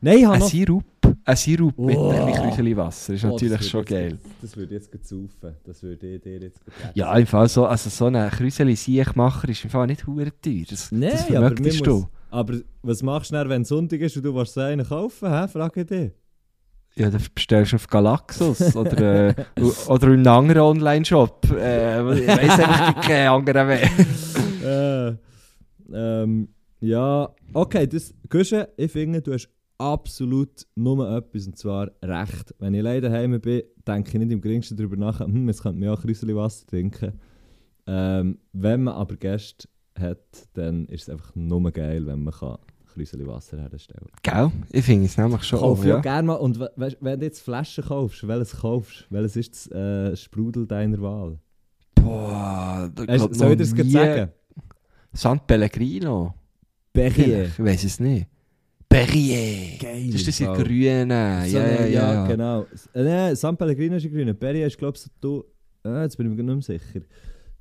[0.01, 0.49] Nein, ein noch...
[0.49, 0.85] Sirup,
[1.25, 2.11] ein Sirup mit Oh.
[2.11, 4.11] ein bisschen Krüseliwasser ist Oh, natürlich das schon geil.
[4.13, 5.55] jetzt- Das würde jetzt saufen.
[5.65, 9.65] Das würde ich dir jetzt gut Ja, im Fall so, also so ein Krüseli-Siechmacher ist
[9.65, 10.65] im Fall nicht hure teuer.
[10.71, 12.09] Das, Nein, das aber, vermöchtest man muss, du.
[12.31, 15.31] aber was machst du dann, wenn Sonntag ist und du willst so einen kaufen?
[15.31, 15.49] Hä?
[15.49, 16.11] Frage ich dich.
[16.95, 19.35] Ja, dann bestellst du auf Galaxus oder, äh,
[19.89, 21.47] oder in einem anderen Online-Shop.
[21.51, 23.91] Äh, ich weiss einfach keinen anderen Weg.
[24.65, 25.13] äh,
[25.95, 26.49] ähm,
[26.81, 29.49] Ja, okay, das, Guschen, ich finde, du hast
[29.79, 32.55] absolut nur etwas, und zwar Recht.
[32.59, 35.79] Wenn ich leider daheim bin, denke ich nicht im geringsten darüber nach, hm, jetzt könnte
[35.79, 37.13] man ja auch ein bisschen Wasser trinken.
[37.87, 39.69] Ähm, wenn man aber Gäste
[39.99, 42.59] hat, dann ist es einfach nur geil, wenn man kann
[42.99, 44.09] bisschen Wasser herstellen.
[44.23, 44.51] Gell?
[44.71, 45.61] Ich finde es nämlich schon.
[45.61, 46.01] Kauf ja ja.
[46.01, 46.35] gerne mal.
[46.35, 46.71] Und we
[47.01, 49.07] wenn du jetzt Flaschen kaufst, welches kaufst?
[49.09, 51.39] Welches ist das äh, Sprudel deiner Wahl?
[51.95, 54.33] Boah, da Weißt, soll ich noch das sagen?
[55.13, 56.35] San Pellegrino.
[56.93, 57.45] Perrier.
[57.47, 58.27] Ich weiß es nicht.
[58.89, 59.79] Perrier.
[59.79, 60.07] Geil.
[60.11, 61.11] Das ist das in grünen.
[61.11, 61.87] Ja, So ja, ja.
[61.87, 62.27] ja.
[62.27, 62.67] genau.
[62.95, 64.35] Äh, nee, San Pellegrino ist grün.
[64.37, 65.45] Perrier ist, glaube ich, so du.
[65.85, 67.05] Äh, jetzt bin ich mir nicht mehr sicher.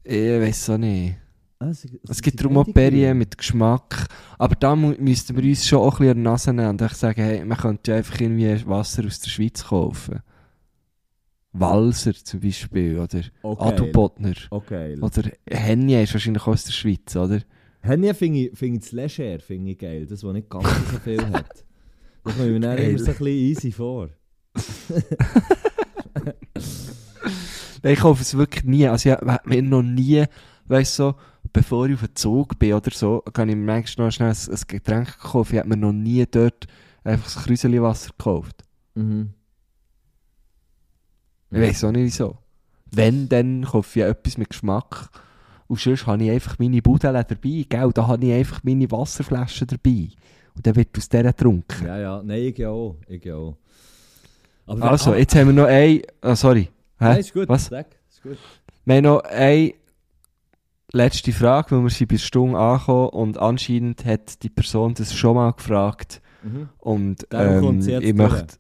[0.04, 1.18] Ich weiß auch nicht.
[1.60, 4.08] Ah, sie- Es sie gibt darum auch beide Perrier mit Geschmack.
[4.38, 6.82] Aber da mu müssten wir uns schon auch ein bisschen an die Nase nehmen und
[6.82, 10.20] echt sagen, hey, man könnte ja einfach irgendwie Wasser aus der Schweiz kaufen.
[11.54, 13.64] Walser zum Beispiel, oder Okay.
[13.64, 14.34] Adelbodner.
[14.52, 14.96] Okay.
[15.02, 17.42] Oder Henny ist wahrscheinlich auch aus der Schweiz, oder?
[17.88, 20.06] Henny finde ich, find ich Leger finde ich geil.
[20.06, 21.66] Das, was nicht ganz so viel hat.
[22.24, 24.10] Das kommt mir dann immer so ein bisschen easy vor.
[27.84, 28.88] Nein, ich kaufe es wirklich nie.
[28.88, 30.26] Also ich habe mir noch nie,
[30.66, 31.16] weißt du, so,
[31.54, 34.38] bevor ich auf den Zug bin oder so, kann ich mir manchmal noch schnell ein,
[34.50, 35.56] ein Getränk kaufen.
[35.56, 36.68] Ich habe mir noch nie dort
[37.04, 38.64] einfach ein Krüseli Wasser gekauft.
[38.96, 39.34] Mhm.
[41.52, 42.38] Ich weiß auch nicht wieso.
[42.92, 45.10] Wenn, dann kaufe ich etwas mit Geschmack.
[45.68, 47.92] Und sonst habe ich einfach meine Budel dabei, gell?
[47.94, 50.10] Da habe ich einfach meine Wasserflaschen dabei.
[50.56, 51.86] Und dann wird aus der getrunken.
[51.86, 52.22] Ja, ja.
[52.24, 52.96] Nein, ich ja auch.
[53.08, 53.58] Ich ja auch.
[54.66, 56.02] Aber Also, ah, jetzt haben wir noch ein...
[56.22, 56.70] Ah, sorry.
[57.00, 57.06] Hä?
[57.06, 57.48] Nein, ist gut.
[57.48, 57.66] Was?
[57.66, 58.38] Sag, ist gut.
[58.86, 59.74] Wir haben noch eine
[60.92, 65.36] letzte Frage, weil wir sind bei Stunde angekommen und anscheinend hat die Person das schon
[65.36, 66.22] mal gefragt.
[66.44, 66.70] Mhm.
[66.80, 68.56] Und ähm, ich möchte...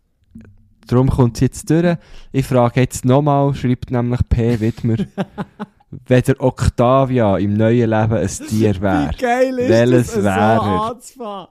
[0.87, 1.97] Darum kommt sie jetzt durch.
[2.31, 4.59] Ich frage jetzt nochmal, schreibt nämlich P.
[4.61, 4.95] Widmer,
[5.89, 9.09] wenn der Octavia im neuen Leben ein Tier wäre.
[9.11, 11.47] Wie geil ist Welches das, wäre so anzufangen?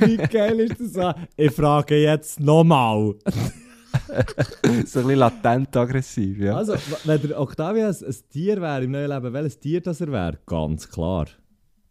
[0.00, 1.14] Wie geil ist das?
[1.36, 3.14] Ich frage jetzt nochmal.
[3.24, 6.56] so ein bisschen latent aggressiv, ja.
[6.56, 6.74] Also,
[7.04, 10.38] wenn der Octavia ein, ein Tier wäre im neuen Leben, welches Tier das er wäre?
[10.46, 11.26] Ganz klar.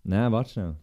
[0.03, 0.75] Nein, warte schnell.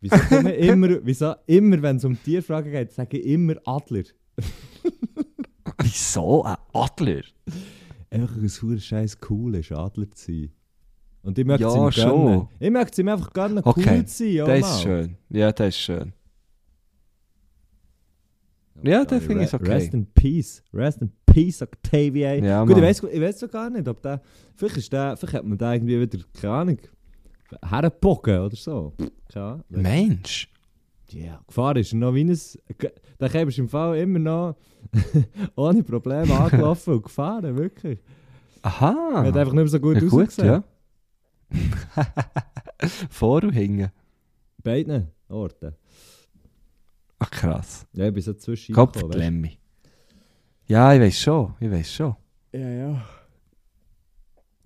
[0.00, 4.02] Wieso komme ich immer, wieso immer, wenn es um Tierfragen geht, sage ich immer Adler?
[5.78, 7.22] Wieso ein Adler?
[8.12, 10.52] Einfach ein super scheiß cool ist, Adler zu sein.
[11.22, 12.24] Und ich möchte Ja, es ihm schon.
[12.26, 12.48] gönnen.
[12.58, 14.32] Ich möchte es ihm einfach gönnen, Okay, cool zu sein.
[14.34, 14.68] Ja, das mal.
[14.76, 15.16] ist schön.
[15.30, 16.12] Ja, das ist schön.
[18.84, 19.70] Ja, das finde ich okay.
[19.70, 20.62] Rest in Peace.
[20.74, 22.34] Rest in Peace, Octavia.
[22.34, 24.20] Ja, Gut, ich weiß, ich weiß so gar nicht, ob der.
[24.56, 26.78] Vielleicht, ist der, vielleicht hat man da irgendwie wieder, keine Ahnung,
[27.64, 28.92] hergebogen oder so.
[29.34, 29.62] Ahnung.
[29.68, 30.48] Mensch.
[31.10, 32.38] Ja, Gefahr ist noch wie ein.
[33.18, 34.56] Da kommst du im Fall immer noch
[35.56, 37.98] ohne Probleme angelaufen und gefahren, wirklich.
[38.62, 38.94] Aha.
[39.14, 40.62] Er hat einfach nicht mehr so gut ja, gut, ausgesehen.
[40.62, 40.64] ja.
[43.10, 43.90] Vor und hinten.
[44.62, 45.74] Beiden Orten.
[47.18, 47.86] Ach krass.
[47.92, 49.58] Ja, ich bin so zwischen Kopfklemmi.
[50.66, 51.54] Ja, ich weiß schon.
[51.60, 52.16] Ich weiß schon.
[52.52, 53.02] Ja, ja.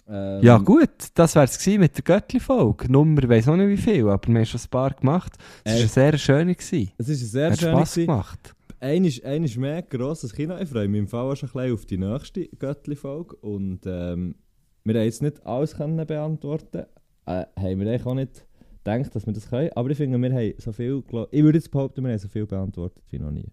[0.09, 0.91] Ähm, Ja, gut.
[1.15, 2.91] Das wäre es mit der Göttli-Folge.
[2.91, 5.33] Nummer, ich weiß auch nicht wie viel, aber wir haben schon ein paar gemacht.
[5.65, 6.55] Es war Äh, eine sehr schöne.
[6.55, 6.93] Gewesen.
[6.99, 7.71] Es ist ein sehr Hat schön.
[7.77, 8.56] Spass gemacht.
[8.79, 10.57] Eines ist mehr grosses Kino.
[10.59, 13.37] Ich freue mich im Fall auch schon ein bisschen auf die nächste Göttli-Folge.
[13.37, 14.37] Und ähm,
[14.85, 16.85] wir haben jetzt nicht alles können beantworten
[17.27, 18.47] äh, Haben wir eigentlich auch nicht
[18.85, 19.71] gedacht, dass wir das können.
[19.75, 22.47] Aber ich finde, wir haben so viel, ich würde jetzt behaupten, wir haben so viel
[22.47, 23.51] beantwortet wie noch nie.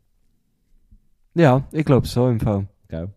[1.36, 2.68] Ja, ich glaube so im Fall.
[2.88, 3.10] Gell?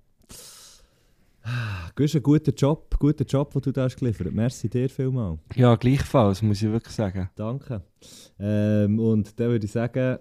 [1.94, 4.32] Du hast einen guten Job, guten Job, den du da hast geliefert.
[4.32, 5.38] Merci dir vielmals.
[5.54, 7.30] Ja, gleichfalls, muss ich wirklich sagen.
[7.36, 7.82] Danke.
[8.38, 10.18] Ähm, und dann würde ich sagen,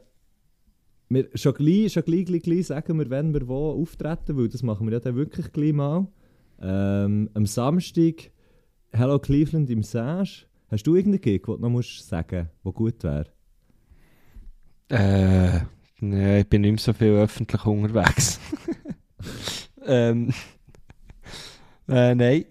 [1.09, 4.63] wir schon gleich, schon gleich, gleich, gleich sagen wir, wenn wir wo auftreten, weil das
[4.63, 6.07] machen wir ja dann wirklich gleich mal.
[6.61, 8.31] Ähm, am Samstag
[8.91, 10.45] Hello Cleveland im Sage.
[10.69, 13.25] Hast du irgendeinen Gig, den du noch musst sagen der gut wäre?
[14.89, 15.65] Äh,
[15.99, 18.39] nee, ich bin nicht mehr so viel öffentlich unterwegs.
[19.85, 20.31] ähm,
[21.87, 22.45] äh, nein.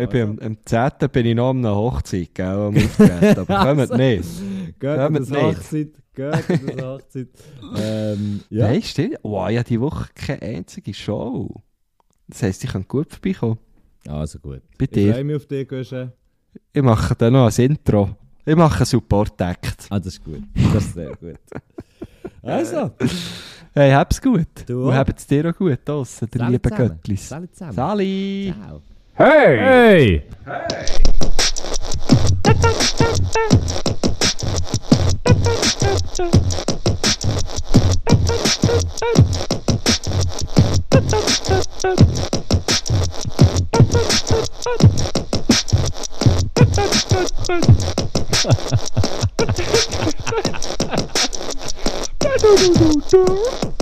[0.00, 0.90] Ich bin am, am 10.
[1.12, 4.24] bin ich noch an einer Hochzeit, gell, am Auftreten, aber kommt nicht.
[4.80, 5.42] Geht Ja, das nicht.
[5.42, 6.42] Hochzeit, geht an
[6.76, 7.28] das Hochzeit.
[7.76, 8.68] ähm, ja.
[8.68, 9.18] Nein, stimmt.
[9.22, 11.50] Wow, ich habe diese Woche keine einzige Show.
[12.28, 13.58] Das heisst, ich kann gut vorbeikommen.
[14.08, 14.62] Also gut.
[14.78, 15.12] Bei Ich dir.
[15.12, 16.12] freue mich auf dich, Guschen.
[16.72, 18.16] Ich mache dann noch ein Intro.
[18.46, 19.86] Ich mache einen Support-Act.
[19.90, 20.42] Ah, das ist gut.
[20.72, 21.38] Das ist sehr gut.
[22.42, 22.90] Also,
[23.72, 24.46] Hey, hab's gut.
[24.66, 24.94] Du Und auch.
[24.94, 26.68] habt's dir auch gut draussen, der liebe.
[26.68, 27.26] Göttlis.
[27.28, 27.72] Salut zusammen.
[27.72, 28.52] Sali!
[28.54, 28.82] Ciao.
[29.16, 29.56] Hey!
[29.58, 30.24] Hey!
[30.44, 30.86] Hey!